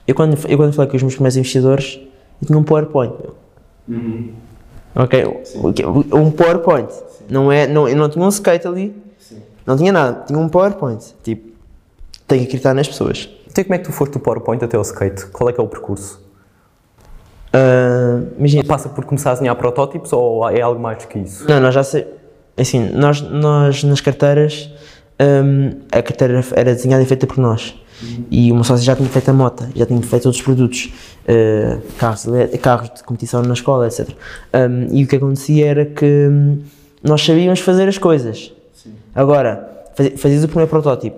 Eu 0.08 0.16
quando, 0.16 0.38
eu 0.48 0.58
quando 0.58 0.74
falei 0.74 0.90
com 0.90 0.98
os 0.98 1.04
meus 1.04 1.14
primeiros 1.14 1.38
investidores, 1.38 2.00
eu 2.42 2.48
tinha 2.48 2.58
um 2.58 2.64
PowerPoint. 2.64 3.14
Uhum. 3.88 4.34
Ok? 4.96 5.42
Sim. 5.44 5.60
Um 6.14 6.32
PowerPoint. 6.32 6.90
Não 7.30 7.52
é, 7.52 7.68
não, 7.68 7.88
eu 7.88 7.96
não 7.96 8.10
tinha 8.10 8.26
um 8.26 8.30
skate 8.30 8.68
ali, 8.68 8.96
Sim. 9.20 9.42
não 9.66 9.78
tinha 9.78 9.92
nada, 9.92 10.24
tinha 10.26 10.40
um 10.40 10.50
PowerPoint. 10.50 11.14
Tipo, 11.24 11.52
tenho 12.28 12.42
que 12.42 12.48
acreditar 12.48 12.74
nas 12.74 12.88
pessoas. 12.88 13.30
Então 13.48 13.64
como 13.64 13.76
é 13.76 13.78
que 13.78 13.86
tu 13.86 13.92
foste 13.92 14.14
do 14.14 14.20
PowerPoint 14.20 14.64
até 14.64 14.78
o 14.78 14.82
skate? 14.82 15.28
Qual 15.28 15.50
é 15.50 15.54
que 15.54 15.60
é 15.60 15.64
o 15.64 15.68
percurso? 15.68 16.28
Uh, 17.54 18.28
imagina, 18.38 18.64
Passa 18.64 18.90
por 18.90 19.06
começar 19.06 19.32
a 19.32 19.34
desenhar 19.34 19.56
protótipos 19.56 20.14
ou 20.14 20.48
é 20.50 20.62
algo 20.62 20.80
mais 20.80 21.00
do 21.00 21.08
que 21.08 21.20
isso? 21.20 21.48
Não, 21.48 21.60
nós 21.60 21.74
já 21.74 21.84
sei. 21.84 22.08
Assim, 22.58 22.90
nós, 22.90 23.22
nós 23.22 23.84
nas 23.84 24.02
carteiras 24.02 24.70
um, 25.20 25.72
a 25.92 26.02
carteira 26.02 26.44
era 26.56 26.74
desenhada 26.74 27.04
e 27.04 27.06
feita 27.06 27.28
por 27.28 27.38
nós. 27.38 27.76
Uhum. 28.02 28.26
E 28.32 28.52
o 28.52 28.56
meu 28.56 28.64
sócio 28.64 28.86
já 28.86 28.96
tinha 28.96 29.10
feito 29.10 29.30
a 29.30 29.34
moto, 29.34 29.68
já 29.76 29.86
tinha 29.86 30.02
feito 30.02 30.26
outros 30.26 30.42
produtos, 30.42 30.94
uh, 31.26 31.82
carros, 31.98 32.26
carros 32.62 32.92
de 32.96 33.04
competição 33.04 33.42
na 33.42 33.54
escola, 33.54 33.88
etc. 33.88 34.10
Um, 34.54 34.96
e 34.96 35.04
o 35.04 35.08
que 35.08 35.18
acontecia 35.18 35.66
era 35.66 35.86
que 35.86 36.06
um, 36.06 36.60
nós 37.04 37.24
sabíamos 37.24 37.60
fazer 37.60 37.88
as 37.90 37.98
coisas. 37.98 38.54
Sim. 38.74 38.94
Agora, 39.14 39.86
faz, 39.96 40.14
fazias 40.22 40.44
o 40.46 40.48
primeiro 40.48 40.70
protótipo, 40.70 41.18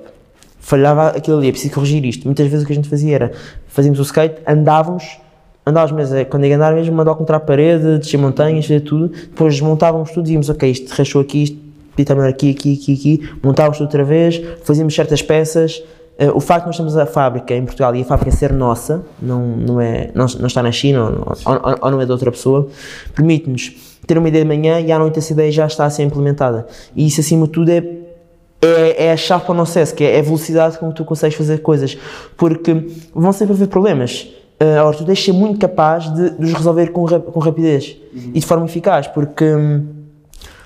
falhava 0.60 1.10
aquilo 1.10 1.38
ali, 1.38 1.50
é 1.50 1.52
preciso 1.52 1.74
corrigir 1.74 2.04
isto. 2.04 2.26
Muitas 2.26 2.48
vezes 2.48 2.64
o 2.64 2.68
que 2.68 2.74
a 2.74 2.76
gente 2.76 2.90
fazia 2.90 3.14
era, 3.14 3.32
fazíamos 3.68 4.00
o 4.00 4.04
skate, 4.04 4.42
andávamos, 4.48 5.20
andávamos 5.64 5.96
mesmo, 5.96 6.16
é, 6.16 6.26
quando 6.26 6.48
ia 6.48 6.56
andar 6.56 6.74
mesmo, 6.74 6.96
mandar 6.96 7.14
contra 7.14 7.38
a 7.38 7.40
parede, 7.40 8.00
descer 8.00 8.18
montanhas, 8.18 8.66
fazer 8.66 8.80
tudo, 8.80 9.10
depois 9.10 9.54
desmontávamos 9.54 10.10
tudo 10.10 10.28
e 10.28 10.34
íamos, 10.34 10.50
ok, 10.50 10.68
isto 10.72 10.90
rachou 10.90 11.22
aqui, 11.22 11.44
isto 11.44 11.71
também 12.06 12.28
aqui, 12.28 12.52
aqui, 12.52 12.74
aqui, 12.74 12.94
aqui, 12.94 13.30
montávamos 13.44 13.80
outra 13.82 14.04
vez, 14.04 14.42
fazíamos 14.64 14.94
certas 14.96 15.22
peças. 15.22 15.84
Uh, 16.20 16.36
o 16.36 16.40
facto 16.40 16.64
de 16.64 16.68
nós 16.68 16.78
termos 16.78 16.98
a 16.98 17.06
fábrica 17.06 17.56
em 17.56 17.66
Portugal 17.66 17.96
e 17.96 18.02
a 18.02 18.06
fábrica 18.06 18.32
ser 18.32 18.54
nossa, 18.54 19.04
não, 19.22 19.46
não, 19.48 19.82
é, 19.82 20.12
não, 20.14 20.26
não 20.40 20.48
está 20.48 20.62
na 20.62 20.72
China 20.72 21.04
ou, 21.04 21.36
ou, 21.46 21.78
ou, 21.82 21.92
não 21.92 22.02
é 22.02 22.06
de 22.06 22.12
outra 22.12 22.32
pessoa, 22.32 22.68
permite-nos 23.16 23.74
ter 24.06 24.18
uma 24.18 24.28
ideia 24.28 24.44
de 24.44 24.48
manhã 24.48 24.80
e 24.80 24.92
à 24.92 25.00
noite 25.00 25.20
essa 25.20 25.34
ideia 25.34 25.52
já 25.52 25.66
está 25.66 25.86
a 25.86 25.90
ser 25.90 26.04
implementada. 26.04 26.68
E 26.96 27.08
isso, 27.08 27.22
acima 27.22 27.46
de 27.46 27.52
tudo, 27.52 27.70
é, 27.70 27.84
é, 28.62 29.06
é 29.06 29.12
a 29.12 29.18
chave 29.18 29.46
para 29.46 29.52
o 29.52 29.56
nosso 29.56 29.72
sucesso, 29.72 29.96
que 29.96 30.04
é 30.04 30.20
a 30.20 30.22
velocidade 30.22 30.78
com 30.78 30.90
que 30.90 30.96
tu 30.96 31.06
consegues 31.06 31.38
fazer 31.38 31.60
coisas. 31.60 31.98
Porque 32.38 32.88
vão 33.14 33.32
sempre 33.32 33.54
haver 33.54 33.68
problemas. 33.68 34.28
Uh, 34.62 34.80
agora, 34.80 34.96
tu 34.96 35.06
tens 35.06 35.18
de 35.18 35.26
ser 35.26 35.32
muito 35.32 35.60
capaz 35.60 36.14
de, 36.14 36.32
de 36.32 36.46
os 36.46 36.54
resolver 36.54 36.92
com, 36.92 37.06
com 37.08 37.40
rapidez 37.40 37.98
uhum. 38.14 38.32
e 38.36 38.40
de 38.40 38.46
forma 38.46 38.66
eficaz, 38.66 39.08
porque 39.08 39.44
hum, 39.44 39.88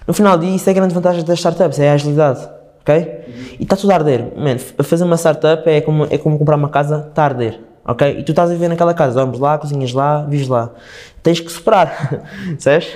no 0.08 0.14
final 0.14 0.38
disso 0.38 0.56
isso 0.56 0.70
é 0.70 0.72
a 0.72 0.76
grande 0.76 0.94
vantagem 0.94 1.24
das 1.24 1.40
startups, 1.40 1.80
é 1.80 1.90
a 1.90 1.94
agilidade. 1.94 2.48
Ok? 2.82 2.96
Uhum. 2.96 3.34
E 3.60 3.64
está 3.64 3.76
tudo 3.76 3.92
a 3.92 3.96
arder. 3.96 4.28
Man, 4.38 4.58
fazer 4.84 5.04
uma 5.04 5.18
startup 5.18 5.68
é 5.68 5.82
como, 5.82 6.06
é 6.10 6.18
como 6.18 6.38
comprar 6.38 6.56
uma 6.56 6.70
casa, 6.70 7.08
está 7.10 7.24
a 7.24 7.26
arder. 7.26 7.60
Ok? 7.88 8.20
E 8.20 8.24
tu 8.24 8.32
estás 8.32 8.50
a 8.50 8.54
viver 8.54 8.68
naquela 8.68 8.94
casa, 8.94 9.16
dormes 9.16 9.40
lá, 9.40 9.58
cozinhas 9.58 9.94
lá, 9.94 10.24
vives 10.24 10.48
lá. 10.48 10.72
Tens 11.22 11.40
que 11.40 11.52
superar, 11.52 12.24
sabes? 12.58 12.94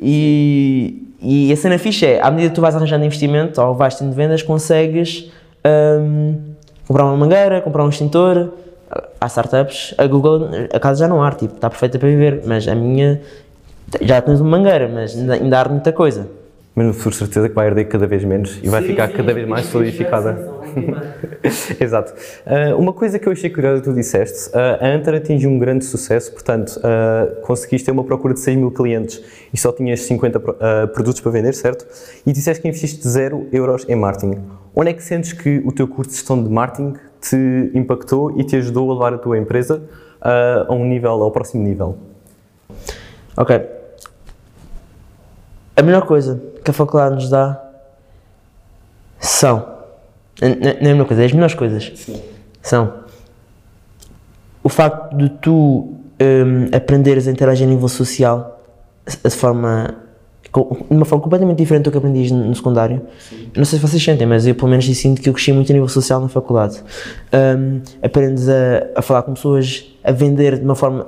E, 0.00 1.14
e 1.20 1.52
a 1.52 1.56
cena 1.56 1.78
fixe 1.78 2.06
é, 2.06 2.20
à 2.20 2.30
medida 2.30 2.48
que 2.48 2.54
tu 2.54 2.60
vais 2.60 2.74
arranjando 2.74 3.04
investimento 3.04 3.60
ou 3.60 3.74
vais 3.74 3.94
tendo 3.96 4.12
vendas, 4.12 4.42
consegues 4.42 5.30
um, 5.64 6.38
comprar 6.86 7.04
uma 7.04 7.16
mangueira, 7.16 7.60
comprar 7.60 7.84
um 7.84 7.88
extintor. 7.88 8.52
Há 9.20 9.26
startups, 9.26 9.94
a 9.96 10.06
Google, 10.06 10.48
a 10.72 10.78
casa 10.78 11.00
já 11.00 11.08
não 11.08 11.22
há, 11.22 11.30
tipo, 11.30 11.54
está 11.54 11.70
perfeita 11.70 11.98
para 11.98 12.08
viver, 12.08 12.42
mas 12.44 12.68
a 12.68 12.74
minha 12.74 13.22
já 14.02 14.20
tens 14.20 14.40
uma 14.40 14.58
mangueira, 14.58 14.88
mas 14.88 15.16
ainda, 15.16 15.34
ainda 15.34 15.60
há 15.60 15.68
muita 15.68 15.92
coisa. 15.92 16.28
Mas 16.74 16.86
no 16.86 16.94
futuro, 16.94 17.14
certeza 17.14 17.48
que 17.50 17.54
vai 17.54 17.66
arder 17.66 17.86
cada 17.86 18.06
vez 18.06 18.24
menos 18.24 18.58
e 18.62 18.68
vai 18.68 18.80
sim, 18.80 18.88
ficar 18.88 19.08
sim, 19.08 19.16
cada 19.16 19.34
vez 19.34 19.46
mais 19.46 19.66
solidificada. 19.66 20.50
Exato. 21.78 22.14
Uh, 22.46 22.78
uma 22.78 22.94
coisa 22.94 23.18
que 23.18 23.28
eu 23.28 23.32
achei 23.32 23.50
curiosa 23.50 23.82
que 23.82 23.88
tu 23.90 23.94
disseste, 23.94 24.48
uh, 24.50 24.82
a 24.82 24.88
Anter 24.88 25.16
atingiu 25.16 25.50
um 25.50 25.58
grande 25.58 25.84
sucesso, 25.84 26.32
portanto, 26.32 26.78
uh, 26.78 27.42
conseguiste 27.42 27.84
ter 27.84 27.92
uma 27.92 28.04
procura 28.04 28.32
de 28.32 28.40
100 28.40 28.56
mil 28.56 28.70
clientes 28.70 29.22
e 29.52 29.58
só 29.58 29.70
tinhas 29.70 30.00
50 30.00 30.40
produtos 30.94 31.20
para 31.20 31.30
vender, 31.30 31.52
certo? 31.52 31.86
E 32.26 32.32
disseste 32.32 32.62
que 32.62 32.68
investiste 32.68 33.06
0 33.06 33.48
euros 33.52 33.84
em 33.86 33.94
marketing. 33.94 34.38
Onde 34.74 34.90
é 34.90 34.92
que 34.94 35.02
sentes 35.02 35.34
que 35.34 35.62
o 35.66 35.72
teu 35.72 35.86
curso 35.86 36.10
de 36.10 36.16
gestão 36.16 36.42
de 36.42 36.48
marketing 36.48 36.94
te 37.20 37.70
impactou 37.74 38.40
e 38.40 38.44
te 38.44 38.56
ajudou 38.56 38.90
a 38.90 38.94
levar 38.94 39.14
a 39.14 39.18
tua 39.18 39.36
empresa 39.36 39.82
a 40.22 40.72
um 40.72 40.86
nível, 40.86 41.22
ao 41.22 41.30
próximo 41.30 41.62
nível? 41.62 41.98
Ok. 43.36 43.81
A 45.76 45.82
melhor 45.82 46.06
coisa 46.06 46.40
que 46.64 46.70
a 46.70 46.74
faculdade 46.74 47.14
nos 47.14 47.30
dá 47.30 47.60
são. 49.18 49.66
Não 50.40 50.48
é 50.48 50.90
a 50.90 50.94
melhor 50.94 51.06
coisa, 51.06 51.22
é 51.22 51.26
as 51.26 51.32
melhores 51.32 51.54
coisas. 51.54 51.92
Sim. 51.94 52.20
São 52.60 53.02
o 54.62 54.68
facto 54.68 55.16
de 55.16 55.28
tu 55.28 55.94
um, 56.20 56.76
aprenderes 56.76 57.26
a 57.26 57.30
interagir 57.30 57.66
a 57.66 57.70
nível 57.70 57.88
social 57.88 58.60
de 59.06 59.30
forma 59.30 59.96
de 60.54 60.94
uma 60.94 61.06
forma 61.06 61.22
completamente 61.22 61.56
diferente 61.56 61.84
do 61.84 61.90
que 61.90 61.96
aprendias 61.96 62.30
no 62.30 62.54
secundário. 62.54 63.00
Sim. 63.18 63.48
Não 63.56 63.64
sei 63.64 63.78
se 63.78 63.86
vocês 63.86 64.04
sentem, 64.04 64.26
mas 64.26 64.46
eu 64.46 64.54
pelo 64.54 64.68
menos 64.68 64.84
sinto 64.84 65.22
que 65.22 65.28
eu 65.28 65.32
cresci 65.32 65.50
muito 65.50 65.72
a 65.72 65.72
nível 65.72 65.88
social 65.88 66.20
na 66.20 66.28
faculdade. 66.28 66.82
Um, 67.32 67.80
aprendes 68.02 68.48
a, 68.50 68.86
a 68.94 69.00
falar 69.00 69.22
com 69.22 69.32
pessoas, 69.32 69.90
a 70.04 70.12
vender 70.12 70.58
de 70.58 70.64
uma 70.64 70.74
forma 70.74 71.06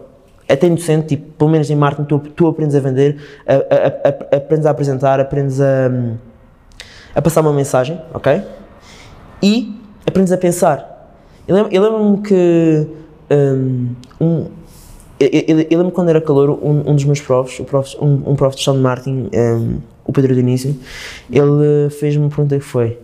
até 0.48 0.66
inocente, 0.66 1.08
tipo, 1.08 1.32
pelo 1.32 1.50
menos 1.50 1.70
em 1.70 1.76
marketing, 1.76 2.06
tu, 2.06 2.18
tu 2.18 2.46
aprendes 2.46 2.74
a 2.74 2.80
vender, 2.80 3.16
a, 3.46 3.54
a, 3.54 4.34
a, 4.34 4.36
aprendes 4.36 4.66
a 4.66 4.70
apresentar, 4.70 5.20
aprendes 5.20 5.60
a, 5.60 5.90
passar 7.22 7.40
uma 7.40 7.52
mensagem, 7.52 8.00
ok? 8.12 8.42
E 9.42 9.74
aprendes 10.06 10.32
a 10.32 10.36
pensar. 10.36 10.94
Eu 11.46 11.56
lembro-me 11.56 11.78
lembro 11.78 12.22
que 12.22 12.86
um, 13.30 13.94
um 14.20 14.46
eu, 15.18 15.28
eu, 15.28 15.66
eu, 15.70 15.78
lembro 15.78 15.92
quando 15.92 16.08
era 16.08 16.20
calor, 16.20 16.50
um, 16.50 16.90
um 16.90 16.94
dos 16.94 17.04
meus 17.04 17.20
profs, 17.20 17.60
prof, 17.64 17.96
um, 18.00 18.32
um 18.32 18.36
prof 18.36 18.56
de 18.56 18.64
de 18.64 18.78
marketing, 18.78 19.30
um, 19.32 19.78
o 20.04 20.12
Pedro 20.12 20.34
Dionísio, 20.34 20.76
ele 21.30 21.88
fez-me 21.90 22.24
uma 22.24 22.28
pergunta 22.28 22.58
que 22.58 22.64
foi 22.64 22.98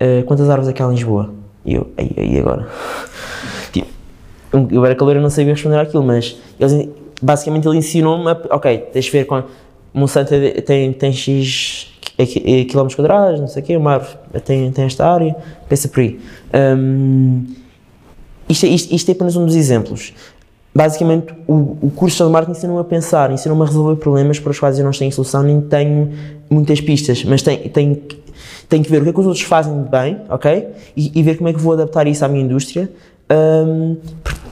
uh, 0.00 0.24
quantas 0.26 0.48
árvores 0.48 0.68
é 0.68 0.72
que 0.72 0.82
há 0.82 0.86
em 0.86 0.92
Lisboa? 0.92 1.30
E 1.64 1.74
eu, 1.74 1.90
aí 1.98 2.38
agora? 2.38 2.66
Eu 4.52 4.84
era 4.84 4.94
calor 4.94 5.16
e 5.16 5.20
não 5.20 5.30
sabia 5.30 5.54
responder 5.54 5.78
aquilo, 5.78 6.02
mas 6.02 6.36
eles, 6.58 6.88
basicamente 7.22 7.68
ele 7.68 7.78
ensinou-me, 7.78 8.30
ok, 8.50 8.78
tens 8.92 9.04
de 9.04 9.10
ver 9.10 9.26
com 9.26 9.42
Monsanto 9.92 10.30
tem, 10.64 10.92
tem 10.92 11.12
X 11.12 11.88
quilómetros 12.68 12.94
quadrados, 12.94 13.40
não 13.40 13.48
sei 13.48 13.62
o 13.62 13.66
quê, 13.66 13.76
uma 13.76 13.94
árvore 13.94 14.18
tem, 14.44 14.70
tem 14.70 14.84
esta 14.84 15.06
área, 15.06 15.34
pensa 15.68 15.88
por 15.88 16.00
aí. 16.00 16.20
Um, 16.54 17.46
isto, 18.48 18.66
isto, 18.66 18.94
isto, 18.94 19.08
é 19.08 19.12
apenas 19.12 19.36
um 19.36 19.46
dos 19.46 19.54
exemplos. 19.54 20.12
Basicamente, 20.74 21.32
o, 21.48 21.76
o 21.82 21.92
curso 21.94 22.24
de 22.24 22.30
marketing 22.30 22.58
ensinou-me 22.58 22.80
a 22.80 22.84
pensar, 22.84 23.30
ensinou-me 23.32 23.62
a 23.62 23.66
resolver 23.66 23.96
problemas 23.96 24.38
para 24.38 24.50
os 24.50 24.58
quais 24.58 24.78
eu 24.78 24.84
não 24.84 24.92
tenho 24.92 25.10
solução, 25.12 25.42
nem 25.42 25.60
tenho 25.60 26.12
muitas 26.48 26.80
pistas, 26.80 27.24
mas 27.24 27.42
tenho, 27.42 27.68
tenho, 27.70 28.02
tenho 28.68 28.84
que 28.84 28.90
ver 28.90 29.00
o 29.00 29.04
que 29.04 29.10
é 29.10 29.12
que 29.12 29.20
os 29.20 29.26
outros 29.26 29.44
fazem 29.44 29.82
bem, 29.82 30.18
ok? 30.28 30.68
E, 30.96 31.10
e 31.14 31.22
ver 31.22 31.36
como 31.36 31.48
é 31.48 31.52
que 31.52 31.58
vou 31.58 31.72
adaptar 31.72 32.06
isso 32.06 32.24
à 32.24 32.28
minha 32.28 32.44
indústria. 32.44 32.90
Um, 33.30 33.96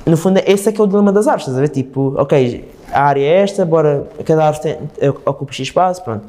no 0.09 0.17
fundo, 0.17 0.41
esse 0.47 0.69
é 0.69 0.73
que 0.73 0.81
é 0.81 0.85
o 0.85 0.87
dilema 0.87 1.13
das 1.13 1.27
árvores, 1.27 1.49
estás 1.49 1.59
a 1.59 1.61
ver? 1.61 1.69
Tipo, 1.69 2.15
ok, 2.17 2.65
a 2.93 3.03
área 3.03 3.21
é 3.21 3.43
esta, 3.43 3.65
bora, 3.65 4.07
cada 4.25 4.47
árvore 4.47 4.63
tem, 4.63 5.11
ocupa 5.27 5.53
X 5.53 5.67
espaço, 5.67 6.03
pronto. 6.03 6.27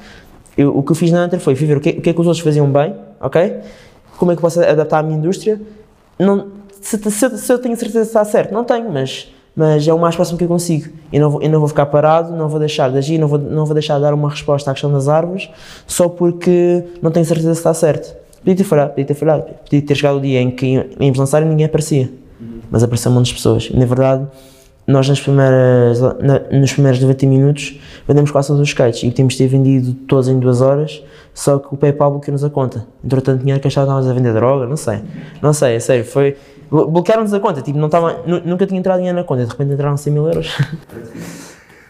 Eu, 0.57 0.77
o 0.77 0.83
que 0.83 0.91
eu 0.91 0.95
fiz 0.95 1.11
na 1.11 1.23
Hunter 1.23 1.39
foi, 1.39 1.55
fui 1.55 1.65
ver 1.65 1.77
o 1.77 1.79
que, 1.79 1.91
o 1.91 2.01
que 2.01 2.09
é 2.09 2.13
que 2.13 2.19
os 2.19 2.27
outros 2.27 2.43
faziam 2.43 2.69
bem, 2.69 2.93
ok? 3.21 3.59
Como 4.17 4.31
é 4.31 4.35
que 4.35 4.41
posso 4.41 4.59
adaptar 4.61 4.99
à 4.99 5.03
minha 5.03 5.17
indústria? 5.17 5.61
Não, 6.17 6.47
se, 6.81 6.97
se, 6.97 7.37
se, 7.37 7.53
eu 7.53 7.59
tenho 7.59 7.75
certeza 7.77 8.01
que 8.01 8.07
está 8.07 8.25
certo, 8.25 8.53
não 8.53 8.65
tenho, 8.65 8.91
mas, 8.91 9.31
mas 9.55 9.87
é 9.87 9.93
o 9.93 9.97
mais 9.97 10.15
próximo 10.15 10.37
que 10.37 10.43
eu 10.43 10.49
consigo. 10.49 10.91
Eu 11.13 11.21
não, 11.21 11.29
vou, 11.29 11.41
eu 11.41 11.49
não 11.49 11.59
vou 11.59 11.69
ficar 11.69 11.85
parado, 11.85 12.35
não 12.35 12.49
vou 12.49 12.59
deixar 12.59 12.91
de 12.91 12.97
agir, 12.97 13.17
não 13.17 13.29
vou, 13.29 13.39
não 13.39 13.65
vou 13.65 13.73
deixar 13.73 13.95
de 13.95 14.01
dar 14.01 14.13
uma 14.13 14.29
resposta 14.29 14.69
à 14.69 14.73
questão 14.73 14.91
das 14.91 15.07
árvores 15.07 15.49
só 15.87 16.09
porque 16.09 16.83
não 17.01 17.11
tenho 17.11 17.25
certeza 17.25 17.53
se 17.53 17.59
está 17.61 17.73
certo. 17.73 18.13
Podia 18.39 18.55
ter 18.55 18.63
falhado, 18.65 18.89
podia 18.89 19.05
ter 19.05 19.13
falhado, 19.13 19.43
podia 19.63 19.81
ter 19.81 19.95
chegado 19.95 20.17
o 20.17 20.21
dia 20.21 20.41
em 20.41 20.51
que 20.51 20.85
íamos 20.99 21.17
lançar 21.17 21.41
e 21.41 21.45
ninguém 21.45 21.65
aparecia 21.65 22.09
mas 22.69 22.83
apareceu 22.83 23.11
um 23.11 23.15
monte 23.15 23.27
de 23.27 23.33
pessoas. 23.33 23.69
E, 23.71 23.77
na 23.77 23.85
verdade, 23.85 24.27
nós 24.87 25.07
nas 25.07 25.19
primeiras, 25.19 26.01
na, 26.01 26.39
nos 26.51 26.73
primeiros 26.73 26.99
90 26.99 27.25
minutos 27.27 27.79
vendemos 28.07 28.31
quase 28.31 28.47
todos 28.47 28.61
os 28.61 28.69
skates 28.69 29.03
e 29.03 29.11
tínhamos 29.11 29.33
de 29.33 29.37
ter 29.37 29.47
vendido 29.47 29.93
todos 30.07 30.27
em 30.27 30.39
duas 30.39 30.61
horas, 30.61 31.03
só 31.33 31.59
que 31.59 31.73
o 31.73 31.77
PayPal 31.77 32.11
bloqueou-nos 32.11 32.43
a 32.43 32.49
conta. 32.49 32.85
Entrou 33.03 33.21
tanto 33.21 33.41
dinheiro 33.41 33.61
que 33.61 33.67
achávamos 33.67 34.07
a 34.07 34.13
vender 34.13 34.33
droga, 34.33 34.65
não 34.65 34.77
sei. 34.77 34.99
Não 35.41 35.53
sei, 35.53 35.75
é 35.75 35.79
sério, 35.79 36.03
foi. 36.03 36.35
Bloquearam-nos 36.71 37.33
a 37.33 37.39
conta, 37.39 37.61
tipo, 37.61 37.77
não 37.77 37.85
estava, 37.85 38.23
nunca 38.45 38.65
tinha 38.65 38.79
entrado 38.79 38.97
dinheiro 38.97 39.17
na 39.17 39.23
conta, 39.23 39.43
de 39.43 39.51
repente 39.51 39.73
entraram 39.73 39.97
100 39.97 40.13
mil 40.13 40.27
euros. 40.27 40.55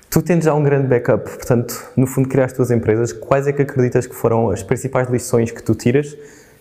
Tu 0.10 0.24
tens 0.24 0.44
já 0.44 0.56
um 0.56 0.64
grande 0.64 0.88
backup, 0.88 1.24
portanto, 1.24 1.76
no 1.96 2.08
fundo, 2.08 2.28
criar 2.28 2.46
as 2.46 2.54
tuas 2.54 2.72
empresas. 2.72 3.14
Quais 3.14 3.46
é 3.46 3.54
que 3.54 3.62
acreditas 3.62 4.08
que 4.08 4.16
foram 4.16 4.50
as 4.50 4.64
principais 4.64 5.08
lições 5.08 5.52
que 5.52 5.62
tu 5.62 5.76
tiras 5.76 6.18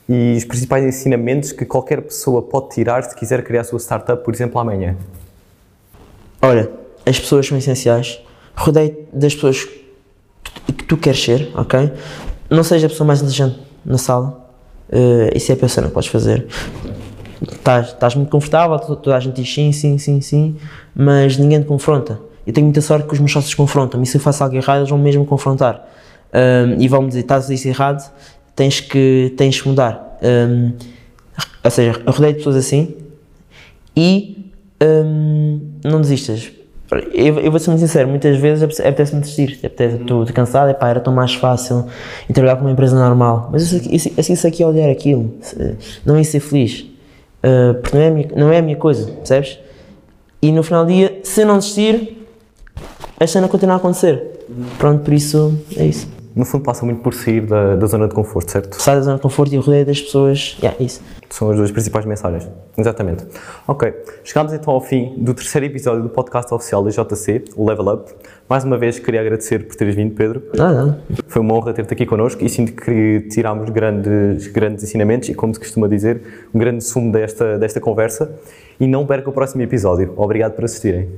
e 0.09 0.37
os 0.37 0.44
principais 0.44 0.85
ensinamentos 0.85 1.53
que 1.53 1.64
qualquer 1.64 2.01
pessoa 2.01 2.40
pode 2.40 2.71
tirar 2.71 3.03
se 3.03 3.14
quiser 3.14 3.44
criar 3.44 3.61
a 3.61 3.64
sua 3.64 3.79
startup, 3.79 4.25
por 4.25 4.33
exemplo, 4.33 4.59
amanhã? 4.59 4.97
Olha, 6.40 6.71
as 7.05 7.18
pessoas 7.18 7.47
são 7.47 7.59
essenciais. 7.59 8.21
Rodeie 8.57 9.07
das 9.12 9.35
pessoas 9.35 9.64
que 9.64 10.85
tu 10.87 10.97
queres 10.97 11.23
ser, 11.23 11.51
ok? 11.55 11.92
Não 12.49 12.64
seja 12.64 12.87
a 12.87 12.90
pessoa 12.90 13.07
mais 13.07 13.21
inteligente 13.21 13.59
na 13.85 13.99
sala. 13.99 14.49
Uh, 14.88 15.37
isso 15.37 15.53
é 15.53 15.55
a 15.55 15.59
pessoa 15.59 15.87
que 15.87 15.92
podes 15.92 16.09
fazer. 16.09 16.47
Estás, 17.42 18.14
muito 18.14 18.31
confortável, 18.31 18.79
toda 18.79 19.14
a 19.14 19.21
gente 19.21 19.37
diz 19.37 19.53
sim, 19.53 19.71
sim, 19.73 19.99
sim, 19.99 20.21
sim, 20.21 20.57
mas 20.94 21.37
ninguém 21.37 21.61
te 21.61 21.66
confronta. 21.66 22.18
Eu 22.47 22.53
tenho 22.53 22.64
muita 22.64 22.81
sorte 22.81 23.07
que 23.07 23.12
os 23.12 23.21
meus 23.21 23.31
sócios 23.31 23.55
confrontam-me 23.55 24.05
e 24.05 24.09
se 24.09 24.16
eu 24.16 24.21
faço 24.21 24.42
algo 24.42 24.57
errado, 24.57 24.79
eles 24.79 24.88
vão 24.88 24.99
mesmo 24.99 25.25
confrontar. 25.27 25.87
Um, 26.33 26.81
e 26.81 26.88
vão-me 26.88 27.09
dizer: 27.09 27.21
estás 27.21 27.44
a 27.44 27.49
dizer 27.49 27.68
errado, 27.68 28.11
tens 28.59 28.81
que, 28.81 29.33
tens 29.37 29.62
que 29.62 29.68
mudar. 29.68 30.18
Um, 30.21 30.73
ou 31.62 31.71
seja, 31.71 31.92
rodeio 32.09 32.33
de 32.33 32.38
pessoas 32.38 32.57
assim 32.57 32.97
e 33.97 34.51
um, 34.83 35.61
não 35.85 36.01
desistas. 36.01 36.51
Eu, 37.12 37.38
eu, 37.38 37.51
vou 37.53 37.61
ser 37.61 37.71
muito 37.71 37.83
sincero, 37.83 38.09
muitas 38.09 38.37
vezes 38.38 38.81
apetece-me 38.81 39.21
desistir, 39.21 39.61
apetece, 39.64 39.97
estou 39.97 40.27
cansado, 40.27 40.71
epá, 40.71 40.88
era 40.88 40.99
tão 40.99 41.12
mais 41.12 41.35
fácil 41.35 41.87
em 42.29 42.33
trabalhar 42.33 42.57
com 42.57 42.62
uma 42.62 42.73
empresa 42.73 42.99
normal, 42.99 43.51
mas 43.53 43.71
isso, 43.71 44.11
isso, 44.18 44.33
isso 44.33 44.47
aqui 44.47 44.62
é 44.62 44.66
olhar 44.66 44.88
aquilo, 44.88 45.35
não 46.05 46.16
é 46.16 46.23
ser 46.25 46.40
feliz, 46.40 46.87
uh, 47.44 47.75
porque 47.75 47.94
não 47.94 48.03
é, 48.03 48.11
minha, 48.11 48.29
não 48.35 48.51
é 48.51 48.59
a 48.59 48.62
minha 48.62 48.77
coisa, 48.77 49.05
percebes? 49.12 49.59
E 50.40 50.51
no 50.51 50.62
final 50.62 50.87
do 50.87 50.90
dia, 50.90 51.21
se 51.23 51.44
não 51.44 51.59
desistir, 51.59 52.27
a 53.21 53.27
cena 53.27 53.49
continua 53.49 53.75
a 53.75 53.77
acontecer. 53.77 54.47
Pronto, 54.79 55.05
por 55.05 55.12
isso 55.12 55.59
é 55.77 55.85
isso 55.85 56.17
no 56.38 56.44
fundo 56.44 56.62
passa 56.62 56.87
muito 56.87 57.01
por 57.01 57.12
sair 57.12 57.40
da, 57.40 57.74
da 57.74 57.87
zona 57.88 58.07
de 58.07 58.14
conforto, 58.14 58.53
certo? 58.53 58.81
Sair 58.81 58.94
da 58.94 59.03
zona 59.03 59.16
de 59.16 59.22
conforto 59.22 59.53
e 59.53 59.59
o 59.59 59.61
rodeio 59.61 59.85
das 59.85 60.01
pessoas, 60.01 60.57
yeah, 60.62 60.83
isso. 60.83 61.03
São 61.29 61.51
as 61.51 61.57
duas 61.57 61.72
principais 61.72 62.07
mensagens, 62.07 62.48
exatamente. 62.77 63.27
Ok, 63.66 63.92
chegamos 64.22 64.53
então 64.53 64.72
ao 64.72 64.81
fim 64.81 65.14
do 65.18 65.35
terceiro 65.35 65.66
episódio 65.66 66.01
do 66.05 66.09
podcast 66.09 66.55
oficial 66.55 66.85
da 66.85 66.90
JC, 66.90 67.44
o 67.57 67.68
Level 67.68 67.92
Up. 67.92 68.12
Mais 68.48 68.62
uma 68.62 68.79
vez 68.79 69.01
queria 69.01 69.20
agradecer 69.20 69.66
por 69.66 69.74
teres 69.74 69.96
vindo, 69.96 70.14
Pedro. 70.14 70.40
Ah, 70.57 70.72
não. 70.72 70.98
Foi 71.27 71.42
uma 71.42 71.55
honra 71.55 71.74
ter-te 71.74 71.92
aqui 71.92 72.07
connosco 72.07 72.44
e 72.44 72.48
sinto 72.48 72.72
que 72.72 73.27
tirámos 73.31 73.68
grandes, 73.70 74.46
grandes 74.46 74.85
ensinamentos 74.85 75.29
e, 75.29 75.35
como 75.35 75.53
se 75.53 75.59
costuma 75.59 75.88
dizer, 75.88 76.22
um 76.55 76.59
grande 76.59 76.85
sumo 76.85 77.11
desta, 77.11 77.59
desta 77.59 77.81
conversa. 77.81 78.31
E 78.79 78.87
não 78.87 79.05
perca 79.05 79.29
o 79.29 79.33
próximo 79.33 79.61
episódio. 79.62 80.14
Obrigado 80.16 80.53
por 80.55 80.64
assistirem. 80.64 81.09